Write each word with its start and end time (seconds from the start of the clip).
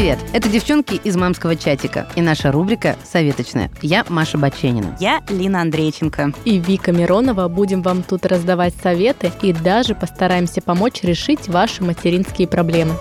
Привет, 0.00 0.18
это 0.32 0.48
девчонки 0.48 0.94
из 0.94 1.14
мамского 1.14 1.56
чатика 1.56 2.08
и 2.16 2.22
наша 2.22 2.50
рубрика 2.50 2.96
«Советочная». 3.04 3.70
Я 3.82 4.02
Маша 4.08 4.38
Баченина. 4.38 4.96
Я 4.98 5.20
Лина 5.28 5.60
Андрейченко. 5.60 6.32
И 6.46 6.58
Вика 6.58 6.90
Миронова 6.90 7.48
будем 7.48 7.82
вам 7.82 8.02
тут 8.02 8.24
раздавать 8.24 8.72
советы 8.82 9.30
и 9.42 9.52
даже 9.52 9.94
постараемся 9.94 10.62
помочь 10.62 11.02
решить 11.02 11.48
ваши 11.48 11.84
материнские 11.84 12.48
проблемы. 12.48 12.94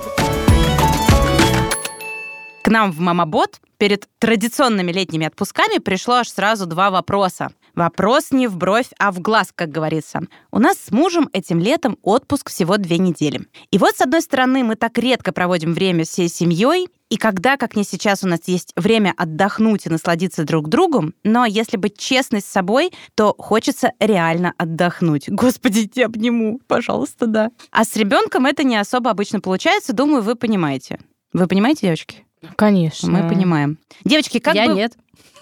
К 2.64 2.68
нам 2.68 2.92
в 2.92 3.00
Мамабот 3.00 3.62
перед 3.78 4.06
традиционными 4.20 4.92
летними 4.92 5.26
отпусками 5.26 5.78
пришло 5.78 6.16
аж 6.16 6.28
сразу 6.28 6.66
два 6.66 6.92
вопроса. 6.92 7.54
Вопрос 7.76 8.32
не 8.32 8.48
в 8.48 8.58
бровь, 8.58 8.90
а 8.98 9.12
в 9.12 9.20
глаз, 9.20 9.52
как 9.54 9.70
говорится. 9.70 10.22
У 10.52 10.60
нас 10.60 10.78
с 10.78 10.92
мужем 10.92 11.30
этим 11.34 11.60
летом 11.60 11.98
отпуск 12.02 12.50
всего 12.50 12.78
две 12.78 12.98
недели. 12.98 13.48
И 13.72 13.78
вот, 13.78 13.96
с 13.96 14.02
одной 14.02 14.22
стороны, 14.22 14.64
мы 14.64 14.76
так 14.76 14.98
редко 14.98 15.32
проводим 15.32 15.74
время 15.74 16.04
всей 16.04 16.30
семьей, 16.30 16.88
и 17.10 17.18
когда, 17.18 17.58
как 17.58 17.76
не 17.76 17.84
сейчас, 17.84 18.24
у 18.24 18.28
нас 18.28 18.42
есть 18.46 18.72
время 18.76 19.14
отдохнуть 19.18 19.88
и 19.88 19.90
насладиться 19.90 20.44
друг 20.44 20.70
другом, 20.70 21.16
но 21.24 21.46
если 21.46 21.76
быть 21.78 21.98
честной 21.98 22.42
с 22.42 22.46
собой, 22.46 22.92
то 23.16 23.34
хочется 23.38 23.92
реально 24.00 24.54
отдохнуть. 24.58 25.28
Господи, 25.28 25.90
я 25.96 26.06
обниму, 26.06 26.62
пожалуйста, 26.68 27.26
да. 27.26 27.50
А 27.72 27.84
с 27.84 27.96
ребенком 27.96 28.46
это 28.46 28.64
не 28.64 28.78
особо 28.78 29.10
обычно 29.10 29.42
получается, 29.42 29.94
думаю, 29.94 30.22
вы 30.22 30.36
понимаете. 30.36 31.00
Вы 31.34 31.48
понимаете, 31.48 31.88
девочки? 31.88 32.26
Конечно. 32.56 33.10
Мы 33.10 33.28
понимаем. 33.28 33.78
Девочки, 34.04 34.40
как 34.40 34.56
Я 34.56 34.68
бы... 34.68 34.74
нет. 34.74 34.94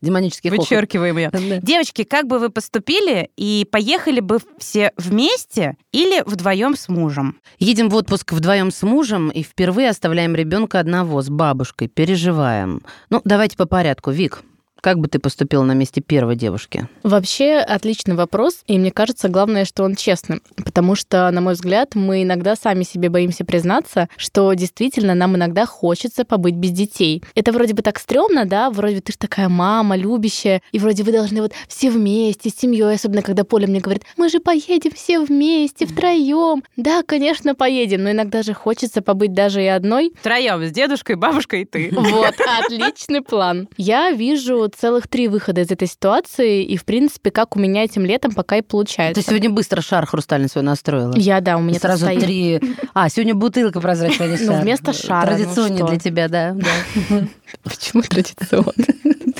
Демонический. 0.00 0.50
Вычеркиваем 0.50 1.18
ее. 1.18 1.30
Да. 1.30 1.58
Девочки, 1.58 2.04
как 2.04 2.26
бы 2.26 2.38
вы 2.38 2.48
поступили 2.50 3.30
и 3.36 3.66
поехали 3.70 4.20
бы 4.20 4.38
все 4.58 4.92
вместе 4.96 5.76
или 5.92 6.22
вдвоем 6.24 6.76
с 6.76 6.88
мужем? 6.88 7.38
Едем 7.58 7.88
в 7.88 7.94
отпуск 7.94 8.32
вдвоем 8.32 8.70
с 8.70 8.82
мужем 8.82 9.28
и 9.28 9.42
впервые 9.42 9.90
оставляем 9.90 10.34
ребенка 10.34 10.80
одного 10.80 11.20
с 11.22 11.28
бабушкой. 11.28 11.88
Переживаем. 11.88 12.80
Ну, 13.10 13.20
давайте 13.24 13.56
по 13.56 13.66
порядку. 13.66 14.10
Вик, 14.10 14.42
как 14.84 14.98
бы 14.98 15.08
ты 15.08 15.18
поступила 15.18 15.62
на 15.62 15.72
месте 15.72 16.02
первой 16.02 16.36
девушки? 16.36 16.88
Вообще 17.02 17.54
отличный 17.54 18.16
вопрос, 18.16 18.58
и 18.66 18.78
мне 18.78 18.90
кажется, 18.90 19.30
главное, 19.30 19.64
что 19.64 19.82
он 19.82 19.94
честным, 19.94 20.42
потому 20.62 20.94
что, 20.94 21.30
на 21.30 21.40
мой 21.40 21.54
взгляд, 21.54 21.94
мы 21.94 22.22
иногда 22.22 22.54
сами 22.54 22.82
себе 22.82 23.08
боимся 23.08 23.46
признаться, 23.46 24.10
что 24.18 24.52
действительно 24.52 25.14
нам 25.14 25.36
иногда 25.36 25.64
хочется 25.64 26.26
побыть 26.26 26.56
без 26.56 26.72
детей. 26.72 27.22
Это 27.34 27.50
вроде 27.52 27.72
бы 27.72 27.80
так 27.80 27.98
стрёмно, 27.98 28.44
да, 28.44 28.68
вроде 28.68 28.96
бы 28.96 29.00
ты 29.00 29.12
же 29.12 29.18
такая 29.18 29.48
мама, 29.48 29.96
любящая, 29.96 30.60
и 30.70 30.78
вроде 30.78 31.02
вы 31.02 31.12
должны 31.12 31.40
вот 31.40 31.52
все 31.66 31.88
вместе, 31.90 32.50
с 32.50 32.54
семьей, 32.54 32.94
особенно 32.94 33.22
когда 33.22 33.44
Поля 33.44 33.66
мне 33.66 33.80
говорит, 33.80 34.04
мы 34.18 34.28
же 34.28 34.38
поедем 34.38 34.90
все 34.94 35.18
вместе, 35.18 35.86
втроем. 35.86 36.62
Да, 36.76 37.02
конечно, 37.04 37.54
поедем, 37.54 38.02
но 38.02 38.10
иногда 38.10 38.42
же 38.42 38.52
хочется 38.52 39.00
побыть 39.00 39.32
даже 39.32 39.62
и 39.62 39.66
одной, 39.66 40.12
Втроем, 40.20 40.62
с 40.62 40.70
дедушкой, 40.72 41.16
бабушкой 41.16 41.62
и 41.62 41.64
ты. 41.64 41.90
вот, 41.90 42.34
отличный 42.60 43.22
план. 43.22 43.66
Я 43.78 44.10
вижу 44.10 44.68
целых 44.74 45.08
три 45.08 45.28
выхода 45.28 45.62
из 45.62 45.70
этой 45.70 45.88
ситуации, 45.88 46.62
и, 46.62 46.76
в 46.76 46.84
принципе, 46.84 47.30
как 47.30 47.56
у 47.56 47.58
меня 47.58 47.84
этим 47.84 48.04
летом 48.04 48.32
пока 48.32 48.56
и 48.56 48.62
получается. 48.62 49.22
Ты 49.22 49.28
сегодня 49.28 49.50
быстро 49.50 49.80
шар 49.80 50.06
хрустальный 50.06 50.48
свой 50.48 50.64
настроила. 50.64 51.14
Я, 51.16 51.40
да, 51.40 51.56
у 51.56 51.60
меня 51.60 51.78
сразу 51.78 52.06
стоит. 52.06 52.20
три... 52.20 52.60
А, 52.92 53.08
сегодня 53.08 53.34
бутылка 53.34 53.80
прозрачная, 53.80 54.38
Ну, 54.44 54.60
вместо 54.60 54.92
шара, 54.92 55.30
ну 55.30 55.36
Традиционнее 55.38 55.86
для 55.86 55.98
тебя, 55.98 56.28
да. 56.28 56.54
да. 57.10 57.26
Почему 57.62 58.02
традиционно? 58.02 58.72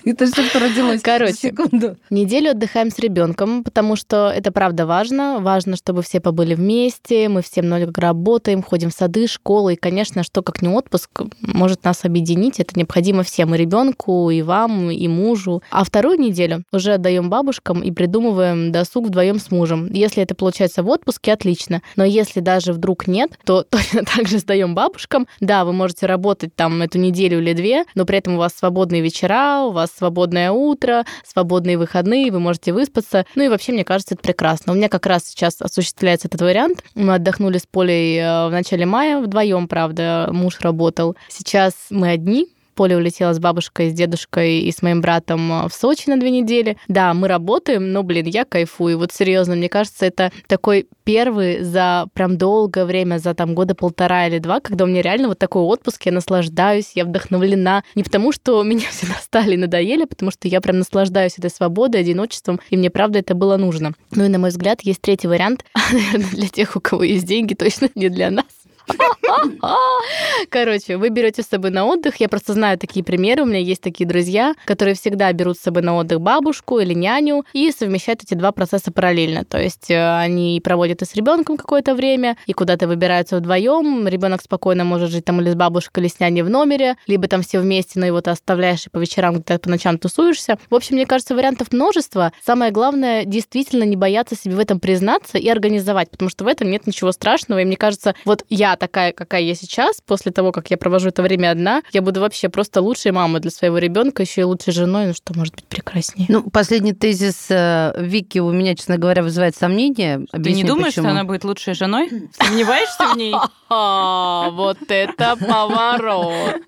Это 0.06 0.26
все, 0.26 0.48
кто 0.48 0.58
родилось. 0.58 1.00
Короче. 1.02 1.34
Секунду. 1.34 1.96
Неделю 2.10 2.50
отдыхаем 2.50 2.90
с 2.90 2.98
ребенком, 2.98 3.64
потому 3.64 3.96
что 3.96 4.30
это 4.34 4.52
правда 4.52 4.86
важно. 4.86 5.38
Важно, 5.40 5.76
чтобы 5.76 6.02
все 6.02 6.20
побыли 6.20 6.54
вместе, 6.54 7.28
мы 7.28 7.42
все 7.42 7.62
много 7.62 7.90
работаем, 7.96 8.62
ходим 8.62 8.90
в 8.90 8.94
сады, 8.94 9.26
школы. 9.26 9.74
И, 9.74 9.76
конечно, 9.76 10.22
что 10.22 10.42
как 10.42 10.60
не 10.60 10.68
отпуск 10.68 11.22
может 11.40 11.84
нас 11.84 12.04
объединить. 12.04 12.60
Это 12.60 12.78
необходимо 12.78 13.22
всем, 13.22 13.54
и 13.54 13.58
ребенку, 13.58 14.28
и 14.30 14.42
вам, 14.42 14.90
и 14.90 15.08
мужу. 15.08 15.62
А 15.70 15.84
вторую 15.84 16.18
неделю 16.18 16.64
уже 16.70 16.94
отдаем 16.94 17.30
бабушкам 17.30 17.82
и 17.82 17.90
придумываем 17.90 18.72
досуг 18.72 19.06
вдвоем 19.06 19.38
с 19.38 19.50
мужем. 19.50 19.90
Если 19.90 20.22
это 20.22 20.34
получается 20.34 20.82
в 20.82 20.88
отпуске, 20.88 21.32
отлично. 21.32 21.82
Но 21.96 22.04
если 22.04 22.40
даже 22.40 22.72
вдруг 22.72 23.06
нет, 23.06 23.38
то 23.44 23.62
точно 23.70 24.04
так 24.04 24.28
же 24.28 24.38
сдаем 24.38 24.74
бабушкам. 24.74 25.26
Да, 25.40 25.64
вы 25.64 25.72
можете 25.72 26.06
работать 26.06 26.54
там 26.54 26.82
эту 26.82 26.98
неделю 26.98 27.38
или 27.38 27.54
две, 27.54 27.84
но 27.94 28.04
при 28.04 28.18
этом 28.18 28.34
у 28.34 28.38
вас 28.38 28.52
свободные 28.54 29.00
вечера, 29.00 29.62
у 29.64 29.70
вас 29.70 29.93
свободное 29.96 30.50
утро, 30.50 31.04
свободные 31.26 31.78
выходные, 31.78 32.30
вы 32.30 32.40
можете 32.40 32.72
выспаться. 32.72 33.26
Ну 33.34 33.44
и 33.44 33.48
вообще, 33.48 33.72
мне 33.72 33.84
кажется, 33.84 34.14
это 34.14 34.22
прекрасно. 34.22 34.72
У 34.72 34.76
меня 34.76 34.88
как 34.88 35.06
раз 35.06 35.24
сейчас 35.24 35.60
осуществляется 35.60 36.28
этот 36.28 36.40
вариант. 36.40 36.84
Мы 36.94 37.14
отдохнули 37.14 37.58
с 37.58 37.66
Полей 37.66 38.18
э, 38.18 38.48
в 38.48 38.50
начале 38.50 38.86
мая, 38.86 39.20
вдвоем, 39.20 39.68
правда, 39.68 40.28
муж 40.30 40.60
работал. 40.60 41.16
Сейчас 41.28 41.74
мы 41.90 42.10
одни, 42.10 42.48
Поля 42.74 42.96
улетела 42.96 43.32
с 43.32 43.38
бабушкой, 43.38 43.90
с 43.90 43.92
дедушкой 43.92 44.60
и 44.60 44.72
с 44.72 44.82
моим 44.82 45.00
братом 45.00 45.64
э, 45.64 45.68
в 45.68 45.72
Сочи 45.72 46.08
на 46.08 46.18
две 46.18 46.30
недели. 46.30 46.76
Да, 46.88 47.14
мы 47.14 47.28
работаем, 47.28 47.92
но, 47.92 48.02
блин, 48.02 48.26
я 48.26 48.44
кайфую. 48.44 48.98
Вот 48.98 49.12
серьезно, 49.12 49.54
мне 49.54 49.68
кажется, 49.68 50.06
это 50.06 50.32
такой 50.46 50.88
первый 51.04 51.62
за 51.62 52.06
прям 52.14 52.36
долгое 52.36 52.84
время, 52.84 53.18
за 53.18 53.34
там 53.34 53.54
года 53.54 53.74
полтора 53.74 54.26
или 54.26 54.38
два, 54.38 54.60
когда 54.60 54.84
у 54.84 54.86
меня 54.88 55.02
реально 55.02 55.28
вот 55.28 55.38
такой 55.38 55.62
отпуск, 55.62 56.06
я 56.06 56.12
наслаждаюсь, 56.12 56.92
я 56.94 57.04
вдохновлена. 57.04 57.84
Не 57.94 58.02
потому, 58.02 58.32
что 58.32 58.62
меня 58.64 58.86
все 58.90 59.06
достали 59.06 59.54
и 59.54 59.58
надоели, 59.58 60.04
а 60.04 60.06
потому 60.06 60.30
что 60.30 60.48
я 60.48 60.60
прям 60.60 60.78
наслаждаюсь 60.78 61.38
этой 61.38 61.50
свободой, 61.50 62.00
одиночеством, 62.00 62.60
и 62.70 62.76
мне 62.76 62.90
правда 62.90 63.20
это 63.20 63.34
было 63.34 63.56
нужно. 63.56 63.92
Ну 64.10 64.24
и, 64.24 64.28
на 64.28 64.38
мой 64.38 64.50
взгляд, 64.50 64.80
есть 64.82 65.00
третий 65.00 65.28
вариант, 65.28 65.64
наверное, 65.92 66.30
для 66.30 66.48
тех, 66.48 66.76
у 66.76 66.80
кого 66.80 67.04
есть 67.04 67.26
деньги, 67.26 67.54
точно 67.54 67.88
не 67.94 68.08
для 68.08 68.30
нас. 68.30 68.44
Короче, 70.50 70.96
вы 70.96 71.08
берете 71.08 71.42
с 71.42 71.46
собой 71.46 71.70
на 71.70 71.86
отдых. 71.86 72.16
Я 72.16 72.28
просто 72.28 72.52
знаю 72.52 72.78
такие 72.78 73.04
примеры. 73.04 73.42
У 73.42 73.46
меня 73.46 73.58
есть 73.58 73.80
такие 73.80 74.06
друзья, 74.06 74.54
которые 74.64 74.94
всегда 74.94 75.32
берут 75.32 75.56
с 75.58 75.62
собой 75.62 75.82
на 75.82 75.96
отдых 75.96 76.20
бабушку 76.20 76.78
или 76.78 76.94
няню 76.94 77.44
и 77.52 77.70
совмещают 77.72 78.22
эти 78.22 78.34
два 78.34 78.52
процесса 78.52 78.92
параллельно. 78.92 79.44
То 79.44 79.60
есть 79.60 79.90
э, 79.90 80.18
они 80.18 80.60
проводят 80.62 81.02
и 81.02 81.04
с 81.04 81.14
ребенком 81.14 81.56
какое-то 81.56 81.94
время, 81.94 82.36
и 82.46 82.52
куда-то 82.52 82.86
выбираются 82.86 83.36
вдвоем. 83.36 84.06
Ребенок 84.06 84.42
спокойно 84.42 84.84
может 84.84 85.10
жить 85.10 85.24
там 85.24 85.40
или 85.40 85.50
с 85.50 85.54
бабушкой, 85.54 86.04
или 86.04 86.10
с 86.10 86.20
няней 86.20 86.42
в 86.42 86.50
номере, 86.50 86.96
либо 87.06 87.28
там 87.28 87.42
все 87.42 87.60
вместе, 87.60 87.98
но 87.98 88.06
его 88.06 88.20
ты 88.20 88.30
оставляешь 88.30 88.86
и 88.86 88.90
по 88.90 88.98
вечерам 88.98 89.34
где-то 89.34 89.58
по 89.58 89.70
ночам 89.70 89.98
тусуешься. 89.98 90.58
В 90.70 90.74
общем, 90.74 90.96
мне 90.96 91.06
кажется, 91.06 91.34
вариантов 91.34 91.72
множество. 91.72 92.32
Самое 92.44 92.70
главное, 92.70 93.24
действительно 93.24 93.84
не 93.84 93.96
бояться 93.96 94.36
себе 94.36 94.54
в 94.54 94.58
этом 94.58 94.80
признаться 94.80 95.38
и 95.38 95.48
организовать, 95.48 96.10
потому 96.10 96.30
что 96.30 96.44
в 96.44 96.46
этом 96.46 96.70
нет 96.70 96.86
ничего 96.86 97.12
страшного. 97.12 97.60
И 97.60 97.64
мне 97.64 97.76
кажется, 97.76 98.14
вот 98.24 98.44
я 98.48 98.73
такая, 98.76 99.12
какая 99.12 99.42
я 99.42 99.54
сейчас, 99.54 100.00
после 100.00 100.32
того, 100.32 100.52
как 100.52 100.70
я 100.70 100.76
провожу 100.76 101.08
это 101.08 101.22
время 101.22 101.50
одна, 101.50 101.82
я 101.92 102.02
буду 102.02 102.20
вообще 102.20 102.48
просто 102.48 102.80
лучшей 102.80 103.12
мамой 103.12 103.40
для 103.40 103.50
своего 103.50 103.78
ребенка, 103.78 104.22
еще 104.22 104.42
и 104.42 104.44
лучшей 104.44 104.72
женой. 104.72 105.06
Ну 105.06 105.14
что 105.14 105.34
может 105.34 105.54
быть 105.54 105.66
прекраснее? 105.66 106.26
Ну, 106.28 106.42
последний 106.50 106.92
тезис 106.92 107.46
э, 107.50 107.94
Вики 107.98 108.38
у 108.38 108.50
меня, 108.52 108.74
честно 108.74 108.98
говоря, 108.98 109.22
вызывает 109.22 109.56
сомнения. 109.56 110.18
Ты 110.30 110.36
Объясню, 110.36 110.62
не 110.62 110.68
думаешь, 110.68 110.94
почему. 110.94 111.06
что 111.06 111.10
она 111.12 111.24
будет 111.24 111.44
лучшей 111.44 111.74
женой? 111.74 112.10
Сомневаешься 112.38 113.08
в 113.12 113.16
ней? 113.16 113.34
Вот 113.74 114.78
это 114.88 115.36
поворот. 115.36 116.62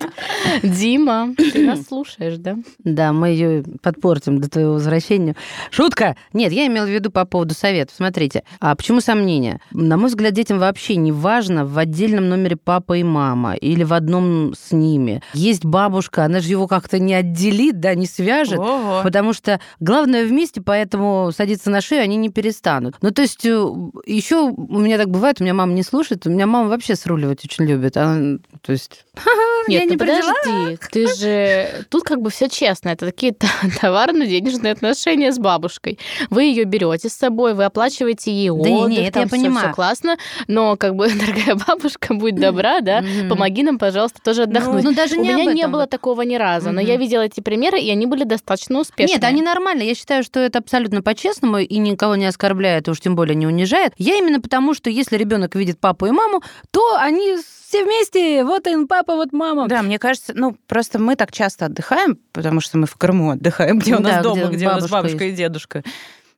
Дима, 0.62 1.34
ты 1.36 1.64
нас 1.66 1.84
слушаешь, 1.88 2.36
да? 2.38 2.56
Да, 2.82 3.12
мы 3.12 3.28
ее 3.28 3.64
подпортим 3.82 4.40
до 4.40 4.48
твоего 4.48 4.72
возвращения. 4.74 5.36
Шутка! 5.70 6.16
Нет, 6.32 6.52
я 6.52 6.66
имела 6.66 6.86
в 6.86 6.88
виду 6.88 7.10
по 7.10 7.24
поводу 7.24 7.54
советов. 7.54 7.94
Смотрите, 7.96 8.42
а 8.60 8.74
почему 8.74 9.00
сомнения? 9.00 9.60
На 9.70 9.96
мой 9.96 10.08
взгляд, 10.08 10.32
детям 10.32 10.58
вообще 10.58 10.96
не 10.96 11.12
важно 11.12 11.64
в 11.64 11.78
отдельном 11.96 12.28
номере 12.28 12.56
папа 12.56 12.92
и 12.98 13.02
мама 13.02 13.54
или 13.54 13.82
в 13.84 13.92
одном 13.94 14.52
с 14.54 14.72
ними. 14.72 15.22
Есть 15.32 15.64
бабушка, 15.64 16.24
она 16.24 16.40
же 16.40 16.50
его 16.50 16.66
как-то 16.68 16.98
не 16.98 17.14
отделит, 17.14 17.80
да, 17.80 17.94
не 17.94 18.06
свяжет. 18.06 18.58
Ого. 18.58 19.00
Потому 19.02 19.32
что 19.32 19.60
главное 19.80 20.24
вместе, 20.26 20.60
поэтому 20.60 21.30
садиться 21.34 21.70
на 21.70 21.80
шею 21.80 22.02
они 22.02 22.16
не 22.16 22.28
перестанут. 22.28 22.96
Ну, 23.00 23.10
то 23.10 23.22
есть, 23.22 23.42
еще 23.44 24.50
у 24.50 24.78
меня 24.78 24.98
так 24.98 25.08
бывает, 25.08 25.40
у 25.40 25.44
меня 25.44 25.54
мама 25.54 25.72
не 25.72 25.82
слушает, 25.82 26.26
у 26.26 26.30
меня 26.30 26.46
мама 26.46 26.68
вообще 26.68 26.96
сруливать 26.96 27.44
очень 27.44 27.64
любит. 27.64 27.96
Она, 27.96 28.38
то 28.60 28.72
есть, 28.72 29.04
Нет, 29.68 29.82
я 29.82 29.86
ну 29.86 29.90
не 29.92 29.96
родила. 29.96 30.32
подожди, 30.44 30.78
ты 30.92 31.06
же... 31.14 31.84
Тут 31.88 32.02
как 32.04 32.20
бы 32.20 32.30
все 32.30 32.48
честно. 32.48 32.90
Это 32.90 33.06
такие 33.06 33.34
товарно-денежные 33.80 34.72
отношения 34.72 35.32
с 35.32 35.38
бабушкой. 35.38 35.98
Вы 36.30 36.44
ее 36.44 36.64
берете 36.64 37.08
с 37.08 37.14
собой, 37.14 37.54
вы 37.54 37.64
оплачиваете 37.64 38.30
ей 38.32 38.48
Да 38.48 38.54
отдых, 38.54 38.88
не, 38.90 38.96
это 39.04 39.12
там 39.12 39.22
я 39.22 39.28
всё- 39.28 39.36
понимаю. 39.36 39.66
всё 39.68 39.74
классно, 39.74 40.16
но 40.48 40.76
как 40.76 40.94
бы, 40.94 41.08
дорогая 41.12 41.54
бабушка, 41.86 42.14
будь 42.14 42.34
добра, 42.34 42.80
да, 42.80 43.00
Мгм. 43.02 43.28
помоги 43.28 43.62
нам, 43.62 43.78
пожалуйста, 43.78 44.20
тоже 44.22 44.42
отдохнуть. 44.42 44.84
ну, 44.84 44.92
даже 44.92 45.16
У 45.16 45.22
не 45.22 45.28
меня 45.32 45.50
об 45.50 45.54
не 45.56 45.66
было 45.68 45.80
вот. 45.82 45.90
такого 45.90 46.22
ни 46.22 46.36
разу, 46.36 46.72
но 46.72 46.80
Мгм. 46.80 46.90
я 46.90 46.96
видела 46.96 47.22
эти 47.22 47.40
примеры, 47.40 47.78
и 47.80 47.90
они 47.90 48.06
были 48.06 48.24
достаточно 48.24 48.80
успешные. 48.80 49.14
Нет, 49.14 49.24
они 49.24 49.42
нормально. 49.42 49.82
Я 49.82 49.94
считаю, 49.94 50.22
что 50.22 50.40
это 50.40 50.58
абсолютно 50.58 51.02
по-честному 51.02 51.58
и 51.58 51.78
никого 51.78 52.16
не 52.16 52.26
оскорбляет, 52.26 52.88
уж 52.88 53.00
тем 53.00 53.14
более 53.16 53.34
не 53.34 53.46
унижает. 53.46 53.92
Я 53.98 54.16
именно 54.16 54.40
потому, 54.40 54.74
что 54.74 54.90
если 54.90 55.16
ребенок 55.16 55.54
видит 55.54 55.78
папу 55.78 56.06
и 56.06 56.10
маму, 56.10 56.42
то 56.70 56.96
они 56.98 57.36
все 57.68 57.84
вместе. 57.84 58.44
Вот 58.44 58.66
он 58.66 58.86
папа, 58.86 59.14
вот 59.16 59.32
мама. 59.32 59.68
Да, 59.68 59.82
мне 59.82 59.98
кажется, 59.98 60.32
ну, 60.34 60.56
просто 60.66 60.98
мы 60.98 61.16
так 61.16 61.32
часто 61.32 61.66
отдыхаем, 61.66 62.18
потому 62.32 62.60
что 62.60 62.78
мы 62.78 62.86
в 62.86 62.94
Крыму 62.96 63.30
отдыхаем, 63.30 63.78
где 63.78 63.96
у 63.96 64.00
нас 64.00 64.16
Да, 64.16 64.22
дома, 64.22 64.46
где 64.48 64.56
где, 64.56 64.66
у 64.66 64.70
нас 64.70 64.76
бабушка 64.82 64.96
бабушка 64.96 65.24
и 65.24 65.32
дедушка. 65.32 65.82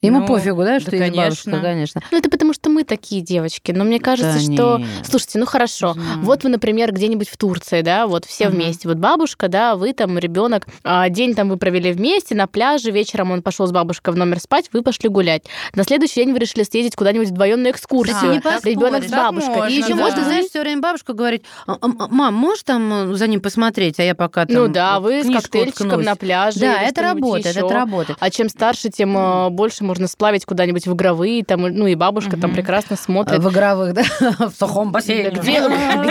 Ему 0.00 0.20
Ну, 0.20 0.26
пофигу, 0.26 0.62
да, 0.62 0.78
что 0.78 0.92
да, 0.92 0.96
есть 0.98 1.16
бабушка, 1.16 1.44
конечно. 1.50 1.60
конечно. 1.60 2.00
Ну, 2.12 2.18
это 2.18 2.30
потому 2.30 2.52
что 2.52 2.70
мы 2.70 2.84
такие 2.84 3.20
девочки. 3.20 3.72
Но 3.72 3.82
мне 3.82 3.98
кажется, 3.98 4.34
Да 4.46 4.54
что... 4.54 4.78
нет. 4.78 4.88
Слушайте, 5.04 5.38
ну 5.40 5.46
хорошо. 5.46 5.94
Знаю. 5.94 6.20
Вот 6.22 6.44
вы, 6.44 6.50
например, 6.50 6.92
где-нибудь 6.92 7.28
в 7.28 7.36
Турции, 7.36 7.82
да, 7.82 8.06
вот 8.06 8.24
все 8.24 8.46
Мгм. 8.48 8.54
вместе. 8.54 8.86
Вот 8.86 8.98
бабушка, 8.98 9.48
да, 9.48 9.74
вы 9.74 9.92
там, 9.92 10.16
ребенок, 10.16 10.66
день 11.10 11.34
там 11.34 11.48
вы 11.48 11.56
провели 11.56 11.90
вместе 11.92 12.36
на 12.36 12.46
пляже, 12.46 12.92
вечером 12.92 13.32
он 13.32 13.42
пошел 13.42 13.66
с 13.66 13.72
бабушкой 13.72 14.14
в 14.14 14.16
номер 14.16 14.38
спать, 14.38 14.68
вы 14.72 14.82
пошли 14.82 15.08
гулять. 15.08 15.46
На 15.74 15.82
следующий 15.82 16.16
день 16.24 16.32
вы 16.32 16.38
решили 16.38 16.62
съездить 16.62 16.94
куда-нибудь 16.94 17.30
вдвоем 17.30 17.62
на 17.62 17.70
экскурсию. 17.72 18.40
Поспоришь. 18.40 18.76
Ребенок 18.76 19.04
с 19.04 19.10
бабушкой. 19.10 19.56
можно, 19.56 19.68
И 19.68 19.76
еще 19.78 19.94
да. 19.94 19.96
можно, 19.96 20.22
знаешь, 20.24 20.46
все 20.46 20.60
время 20.60 20.80
бабушка 20.80 21.12
говорит, 21.12 21.44
«А, 21.66 21.72
а, 21.72 21.76
а, 21.82 22.08
мам, 22.08 22.34
можешь 22.34 22.62
там 22.62 23.10
э, 23.10 23.14
за 23.14 23.26
ним 23.26 23.40
посмотреть, 23.40 23.98
а 23.98 24.04
я 24.04 24.14
пока 24.14 24.46
там 24.46 24.56
Ну 24.56 24.68
да, 24.68 25.00
вы 25.00 25.24
с 25.24 25.26
коктейльчиком 25.26 25.88
уткнусь». 25.88 26.06
на 26.06 26.14
пляже. 26.14 26.60
Да, 26.60 26.82
это 26.82 27.02
работает, 27.02 27.56
это 27.56 27.68
работает. 27.74 28.16
А 28.20 28.30
чем 28.30 28.48
старше, 28.48 28.90
тем 28.90 29.16
э, 29.18 29.50
больше 29.50 29.87
можно 29.88 30.06
сплавить 30.06 30.44
куда-нибудь 30.44 30.86
в 30.86 30.92
игровые, 30.94 31.42
там, 31.44 31.62
ну 31.62 31.86
и 31.86 31.94
бабушка 31.94 32.32
там 32.36 32.50
Мгм. 32.50 32.56
прекрасно 32.56 32.96
смотрит. 32.96 33.42
В 33.42 33.50
игровых, 33.50 33.94
да, 33.94 34.02
в 34.48 34.52
сухом 34.54 34.92
бассейне. 34.92 35.30
Где, 35.30 35.62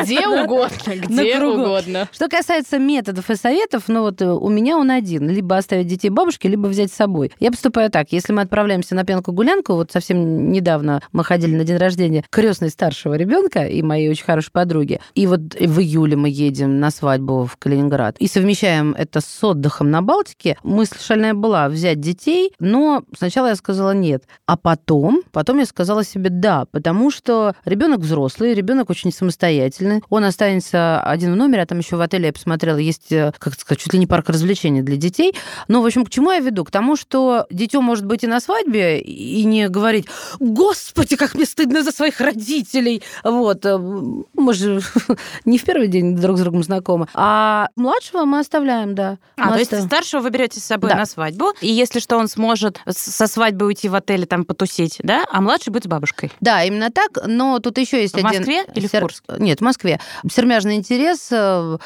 где 0.01 0.27
угодно, 0.27 0.95
где 1.07 1.39
угодно. 1.39 2.09
Что 2.11 2.27
касается 2.27 2.79
методов 2.79 3.29
и 3.29 3.35
советов, 3.35 3.83
ну 3.87 4.01
вот 4.01 4.21
э, 4.21 4.25
у 4.29 4.49
меня 4.49 4.77
он 4.77 4.89
один. 4.89 5.29
Либо 5.29 5.57
оставить 5.57 5.85
детей 5.87 6.09
бабушке, 6.09 6.47
либо 6.49 6.67
взять 6.67 6.91
с 6.91 6.95
собой. 6.95 7.31
Я 7.39 7.51
поступаю 7.51 7.91
так. 7.91 8.07
Если 8.11 8.33
мы 8.33 8.41
отправляемся 8.41 8.95
на 8.95 9.03
пьянку-гулянку, 9.03 9.73
вот 9.73 9.91
совсем 9.91 10.51
недавно 10.51 11.01
мы 11.11 11.23
ходили 11.23 11.55
на 11.55 11.63
день 11.63 11.77
рождения 11.77 12.23
крестной 12.31 12.69
старшего 12.71 13.13
ребенка 13.13 13.65
и 13.65 13.81
моей 13.83 14.09
очень 14.09 14.25
хорошей 14.25 14.51
подруги. 14.51 14.99
И 15.13 15.27
вот 15.27 15.39
в 15.53 15.79
июле 15.79 16.15
мы 16.15 16.29
едем 16.29 16.79
на 16.79 16.89
свадьбу 16.89 17.45
в 17.45 17.57
Калининград. 17.57 18.15
И 18.17 18.27
совмещаем 18.27 18.95
это 18.97 19.21
с 19.21 19.43
отдыхом 19.43 19.91
на 19.91 20.01
Балтике. 20.01 20.57
Мысль 20.63 20.97
шальная 20.99 21.33
была 21.33 21.69
взять 21.69 21.99
детей, 21.99 22.51
но 22.59 23.03
сначала 23.17 23.47
я 23.47 23.55
сказала 23.55 23.66
нет. 23.93 24.23
А 24.45 24.57
потом, 24.57 25.21
потом 25.31 25.59
я 25.59 25.65
сказала 25.65 26.03
себе 26.03 26.29
да, 26.29 26.65
потому 26.71 27.11
что 27.11 27.55
ребенок 27.65 27.99
взрослый, 27.99 28.53
ребенок 28.53 28.89
очень 28.89 29.11
самостоятельный. 29.11 30.01
Он 30.09 30.23
останется 30.23 31.01
один 31.01 31.33
в 31.33 31.35
номере, 31.35 31.63
а 31.63 31.65
там 31.65 31.79
еще 31.79 31.95
в 31.95 32.01
отеле 32.01 32.27
я 32.27 32.33
посмотрела, 32.33 32.77
есть, 32.77 33.11
э, 33.11 33.31
как 33.37 33.53
сказать, 33.59 33.79
чуть 33.81 33.93
ли 33.93 33.99
не 33.99 34.07
парк 34.07 34.29
развлечений 34.29 34.81
для 34.81 34.97
детей. 34.97 35.33
Но, 35.67 35.81
в 35.81 35.85
общем, 35.85 36.05
к 36.05 36.09
чему 36.09 36.31
я 36.31 36.39
веду? 36.39 36.63
К 36.65 36.71
тому, 36.71 36.95
что 36.95 37.45
дитё 37.49 37.81
может 37.81 38.05
быть 38.05 38.23
и 38.23 38.27
на 38.27 38.39
свадьбе, 38.39 38.99
и 38.99 39.43
не 39.43 39.69
говорить, 39.69 40.07
господи, 40.39 41.15
как 41.15 41.35
мне 41.35 41.45
стыдно 41.45 41.83
за 41.83 41.91
своих 41.91 42.19
родителей. 42.21 43.03
Вот. 43.23 43.65
э, 43.65 43.77
Мы 43.77 44.53
же 44.53 44.81
не 45.45 45.57
в 45.57 45.63
первый 45.63 45.87
день 45.87 46.15
друг 46.15 46.37
с 46.37 46.41
другом 46.41 46.63
знакомы. 46.63 47.07
А 47.13 47.69
младшего 47.75 48.25
мы 48.25 48.39
оставляем, 48.39 48.95
да. 48.95 49.17
А, 49.37 49.51
то 49.53 49.59
есть 49.59 49.85
старшего 49.85 50.21
вы 50.21 50.29
берете 50.29 50.59
с 50.59 50.63
собой 50.63 50.89
Да. 50.91 50.95
на 50.97 51.05
свадьбу, 51.05 51.53
и 51.61 51.67
если 51.67 51.99
что, 51.99 52.17
он 52.17 52.27
сможет 52.27 52.79
со 52.87 53.27
свадьбы 53.27 53.56
уйти 53.65 53.89
в 53.89 53.95
отель 53.95 54.23
и 54.23 54.25
там 54.25 54.45
потусить, 54.45 54.97
да? 55.03 55.25
А 55.31 55.41
младший 55.41 55.71
будет 55.71 55.83
с 55.85 55.87
бабушкой. 55.87 56.31
Да, 56.39 56.63
именно 56.63 56.89
так, 56.91 57.17
но 57.25 57.59
тут 57.59 57.77
еще 57.77 58.01
есть 58.01 58.13
В 58.13 58.17
один... 58.25 58.39
Москве 58.39 58.65
или 58.75 58.87
в 58.87 58.91
сер- 58.91 59.01
Курске? 59.01 59.23
Нет, 59.39 59.59
в 59.59 59.63
Москве. 59.63 59.99
Сермяжный 60.31 60.75
интерес. 60.75 61.27
э, 61.31 61.77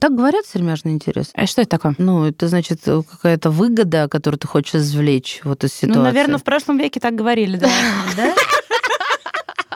Так 0.00 0.14
говорят, 0.14 0.46
сермяжный 0.46 0.92
интерес? 0.92 1.30
А 1.34 1.46
что 1.46 1.62
это 1.62 1.70
такое? 1.70 1.94
Ну, 1.98 2.24
это 2.24 2.48
значит 2.48 2.80
э, 2.86 3.02
какая-то 3.10 3.50
выгода, 3.50 4.08
которую 4.08 4.38
ты 4.38 4.46
хочешь 4.46 4.74
извлечь 4.76 5.40
вот 5.44 5.64
из 5.64 5.72
ситуации. 5.72 5.98
Ну, 5.98 6.02
наверное, 6.04 6.38
в 6.38 6.44
прошлом 6.44 6.78
веке 6.78 7.00
так 7.00 7.14
говорили, 7.14 7.56
да. 7.56 7.68
Да? 8.16 8.34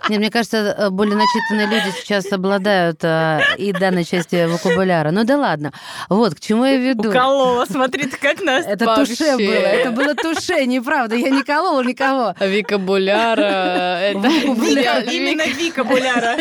Нет, 0.08 0.19
мне 0.19 0.31
кажется, 0.31 0.56
э, 0.79 0.91
более 0.91 1.17
начитанные 1.17 1.67
люди 1.67 1.94
сейчас 2.00 2.31
обладают 2.32 2.99
э, 3.05 3.41
и 3.58 3.73
данной 3.73 4.05
части 4.05 4.47
вокабуляра. 4.47 5.11
Ну 5.11 5.25
да 5.25 5.37
ладно. 5.37 5.73
Вот, 6.08 6.35
к 6.35 6.41
чему 6.41 6.64
я 6.64 6.76
веду. 6.76 7.11
Уколола, 7.11 7.67
смотри, 7.67 8.06
ты 8.06 8.17
как 8.17 8.41
нас. 8.43 8.67
Это 8.67 8.87
Вообще. 8.87 9.14
туше 9.14 9.37
было. 9.37 9.52
Это 9.52 9.91
было 9.91 10.14
туше, 10.14 10.64
неправда. 10.67 11.17
Я 11.17 11.31
не 11.31 11.43
колола 11.43 11.85
никого. 11.85 12.35
Викабуляра. 12.41 13.99
это- 14.00 14.29
Вика, 14.29 15.00
Вика- 15.00 15.11
именно 15.12 15.43
Вика 15.47 15.85
Буляра. 15.85 16.37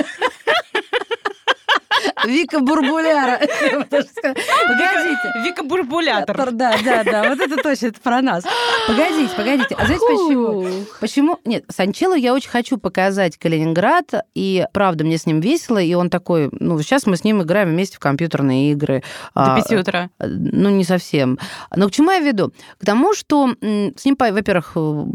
Вика 2.26 2.60
Бурбуляра. 2.60 3.40
Погодите. 3.90 5.34
Вика 5.44 5.64
Бурбулятор. 5.64 6.52
Да, 6.52 6.76
да, 6.84 7.04
да, 7.04 7.30
вот 7.30 7.40
это 7.40 7.58
точно, 7.58 7.88
это 7.88 8.00
про 8.02 8.22
нас. 8.22 8.44
Погодите, 8.88 9.34
погодите. 9.36 9.76
А 9.76 9.86
знаете 9.86 10.06
почему? 10.06 10.66
Почему? 11.00 11.40
Нет, 11.46 11.66
Санчелу 11.70 12.16
я 12.16 12.34
очень 12.34 12.50
хочу 12.50 12.78
показать 12.78 13.38
Калининград, 13.38 14.14
и 14.36 14.66
правда, 14.74 15.04
мне 15.04 15.18
с 15.18 15.26
ним 15.26 15.40
весело, 15.40 15.78
и 15.78 15.94
он 15.94 16.10
такой, 16.10 16.50
ну, 16.52 16.80
сейчас 16.82 17.06
мы 17.06 17.18
с 17.18 17.24
ним 17.24 17.42
играем 17.42 17.70
вместе 17.70 17.98
в 17.98 18.00
компьютерные 18.00 18.72
игры. 18.72 19.04
До 19.36 19.54
А, 19.54 19.62
пяти 19.62 19.76
утра. 19.76 20.10
Ну, 20.20 20.70
не 20.70 20.84
совсем. 20.84 21.40
Но 21.76 21.88
к 21.88 21.92
чему 21.92 22.12
я 22.12 22.20
веду? 22.20 22.52
К 22.80 22.86
тому, 22.86 23.14
что 23.14 23.50
с 23.62 24.06
ним, 24.06 24.16
во-первых, 24.20 24.72
э, 24.76 25.06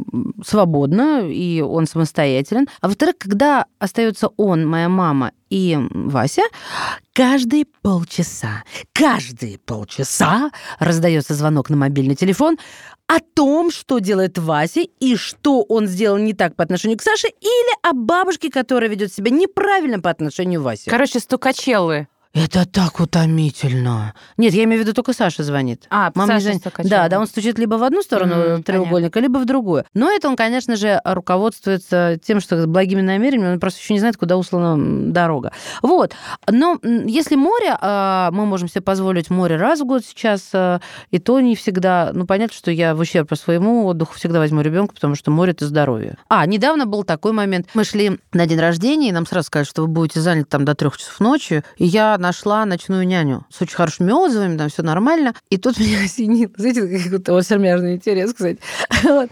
свободно, 0.44 1.28
и 1.28 1.60
он 1.60 1.86
самостоятелен. 1.86 2.68
А 2.80 2.88
во-вторых, 2.88 3.16
когда 3.18 3.66
остается 3.78 4.28
он, 4.36 4.66
моя 4.66 4.88
мама 4.88 5.32
и 5.50 5.78
Вася, 5.90 6.42
каждые 7.12 7.66
полчаса, 7.82 8.64
каждые 8.92 9.58
полчаса 9.58 10.50
раздается 10.78 11.34
звонок 11.34 11.70
на 11.70 11.76
мобильный 11.76 12.14
телефон 12.14 12.58
о 13.06 13.20
том, 13.20 13.70
что 13.70 13.98
делает 13.98 14.38
Вася 14.38 14.80
и 15.00 15.16
что 15.16 15.62
он 15.62 15.86
сделал 15.86 16.18
не 16.18 16.32
так 16.32 16.56
по 16.56 16.64
отношению 16.64 16.98
к 16.98 17.02
Саше, 17.02 17.28
или 17.28 17.78
о 17.82 17.92
бабушке, 17.92 18.50
которая 18.50 18.88
ведет 18.88 19.12
себя 19.12 19.30
неправильно 19.30 20.00
по 20.00 20.10
отношению 20.10 20.60
к 20.60 20.64
Васе. 20.64 20.90
Короче, 20.90 21.20
стукачеллы. 21.20 22.08
Это 22.34 22.66
так 22.66 22.98
утомительно. 22.98 24.12
Нет, 24.36 24.54
я 24.54 24.64
имею 24.64 24.82
в 24.82 24.84
виду, 24.84 24.92
только 24.92 25.12
Саша 25.12 25.44
звонит. 25.44 25.86
А, 25.88 26.10
Мама 26.16 26.32
Саша 26.32 26.40
звонит. 26.40 26.62
Да, 26.82 27.08
да, 27.08 27.20
он 27.20 27.28
стучит 27.28 27.60
либо 27.60 27.76
в 27.76 27.84
одну 27.84 28.02
сторону 28.02 28.54
Мгм, 28.54 28.62
треугольника, 28.64 29.20
либо 29.20 29.38
в 29.38 29.44
другую. 29.44 29.84
Но 29.94 30.10
это 30.10 30.28
он, 30.28 30.34
конечно 30.34 30.74
же, 30.74 31.00
руководствуется 31.04 32.18
тем, 32.24 32.40
что 32.40 32.66
благими 32.66 33.02
намерениями, 33.02 33.52
он 33.52 33.60
просто 33.60 33.80
еще 33.80 33.94
не 33.94 34.00
знает, 34.00 34.16
куда 34.16 34.36
услана 34.36 35.12
дорога. 35.12 35.52
Вот. 35.80 36.12
Но 36.50 36.80
если 36.82 37.36
море, 37.36 37.76
а, 37.80 38.32
мы 38.32 38.46
можем 38.46 38.68
себе 38.68 38.80
позволить 38.80 39.30
море 39.30 39.56
раз 39.56 39.80
в 39.80 39.84
год 39.84 40.04
сейчас, 40.04 40.50
а, 40.52 40.80
и 41.12 41.20
то 41.20 41.38
не 41.38 41.54
всегда. 41.54 42.10
Ну, 42.12 42.26
понятно, 42.26 42.56
что 42.56 42.72
я 42.72 42.96
в 42.96 43.00
ущерб 43.00 43.28
по 43.28 43.36
своему 43.36 43.86
отдыху 43.86 44.14
всегда 44.14 44.40
возьму 44.40 44.60
ребенка, 44.60 44.92
потому 44.94 45.14
что 45.14 45.30
море 45.30 45.52
это 45.52 45.66
здоровье. 45.66 46.16
А, 46.28 46.44
недавно 46.46 46.84
был 46.86 47.04
такой 47.04 47.30
момент. 47.30 47.68
Мы 47.74 47.84
шли 47.84 48.18
на 48.32 48.46
день 48.46 48.58
рождения, 48.58 49.10
и 49.10 49.12
нам 49.12 49.24
сразу 49.24 49.46
сказали, 49.46 49.66
что 49.68 49.82
вы 49.82 49.88
будете 49.88 50.18
заняты 50.20 50.48
там 50.50 50.64
до 50.64 50.74
трех 50.74 50.96
часов 50.96 51.20
ночи. 51.20 51.62
И 51.76 51.84
я 51.84 52.18
нашла 52.24 52.64
ночную 52.64 53.06
няню 53.06 53.44
с 53.50 53.60
очень 53.60 53.76
хорошими 53.76 54.10
отзывами, 54.10 54.56
там 54.56 54.70
все 54.70 54.82
нормально. 54.82 55.34
И 55.50 55.58
тут 55.58 55.78
меня 55.78 56.02
осенило. 56.04 56.50
Знаете, 56.56 57.10
как 57.10 57.28
вот 57.28 57.46
сермяжный 57.46 57.94
интерес, 57.94 58.32
кстати. 58.32 58.60
Вот. 59.04 59.30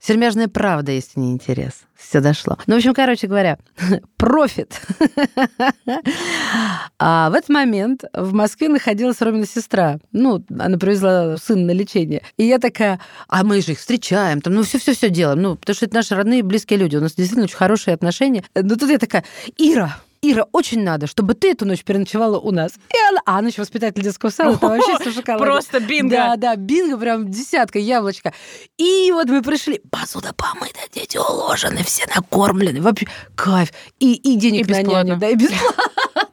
Сермяжная 0.00 0.48
правда, 0.48 0.90
если 0.90 1.20
не 1.20 1.32
интерес. 1.32 1.82
Все 1.94 2.20
дошло. 2.20 2.58
Ну, 2.66 2.74
в 2.74 2.78
общем, 2.78 2.94
короче 2.94 3.26
говоря, 3.26 3.58
профит. 4.16 4.80
А 6.98 7.30
в 7.30 7.34
этот 7.34 7.50
момент 7.50 8.04
в 8.14 8.32
Москве 8.32 8.68
находилась 8.68 9.20
Ромина 9.20 9.46
сестра. 9.46 9.98
Ну, 10.10 10.44
она 10.58 10.78
привезла 10.78 11.36
сына 11.36 11.66
на 11.66 11.70
лечение. 11.72 12.22
И 12.38 12.44
я 12.44 12.58
такая, 12.58 12.98
а 13.28 13.44
мы 13.44 13.60
же 13.60 13.72
их 13.72 13.78
встречаем, 13.78 14.40
там, 14.40 14.54
ну, 14.54 14.62
все-все-все 14.62 15.10
делаем. 15.10 15.42
Ну, 15.42 15.56
потому 15.56 15.74
что 15.76 15.84
это 15.84 15.94
наши 15.94 16.14
родные, 16.16 16.42
близкие 16.42 16.78
люди. 16.78 16.96
У 16.96 17.00
нас 17.00 17.12
действительно 17.12 17.44
очень 17.44 17.56
хорошие 17.56 17.94
отношения. 17.94 18.42
Но 18.54 18.74
тут 18.76 18.90
я 18.90 18.98
такая, 18.98 19.24
Ира, 19.58 19.98
Ира, 20.24 20.46
очень 20.52 20.84
надо, 20.84 21.08
чтобы 21.08 21.34
ты 21.34 21.50
эту 21.50 21.66
ночь 21.66 21.82
переночевала 21.82 22.38
у 22.38 22.52
нас. 22.52 22.74
И 22.74 23.08
она, 23.08 23.20
а 23.26 23.38
она 23.38 23.48
еще 23.48 23.60
воспитатель 23.60 24.04
детского 24.04 24.30
сада, 24.30 24.52
это 24.52 24.68
вообще 24.68 25.10
шоколад. 25.10 25.40
Просто 25.40 25.80
бинго. 25.80 26.14
Да, 26.14 26.36
да, 26.36 26.54
бинго, 26.54 26.96
прям 26.96 27.28
десятка, 27.28 27.80
яблочко. 27.80 28.32
И 28.78 29.10
вот 29.10 29.26
мы 29.26 29.42
пришли, 29.42 29.80
посуда 29.90 30.32
помыта, 30.32 30.78
дети 30.94 31.16
уложены, 31.16 31.82
все 31.82 32.04
накормлены. 32.14 32.80
Вообще, 32.80 33.08
кайф. 33.34 33.72
И, 33.98 34.12
и 34.14 34.36
денег 34.36 34.68
И 34.68 34.72
на 34.72 34.82
няню, 34.82 35.16
да, 35.16 35.28
и 35.28 35.34
бесплатно. 35.34 35.82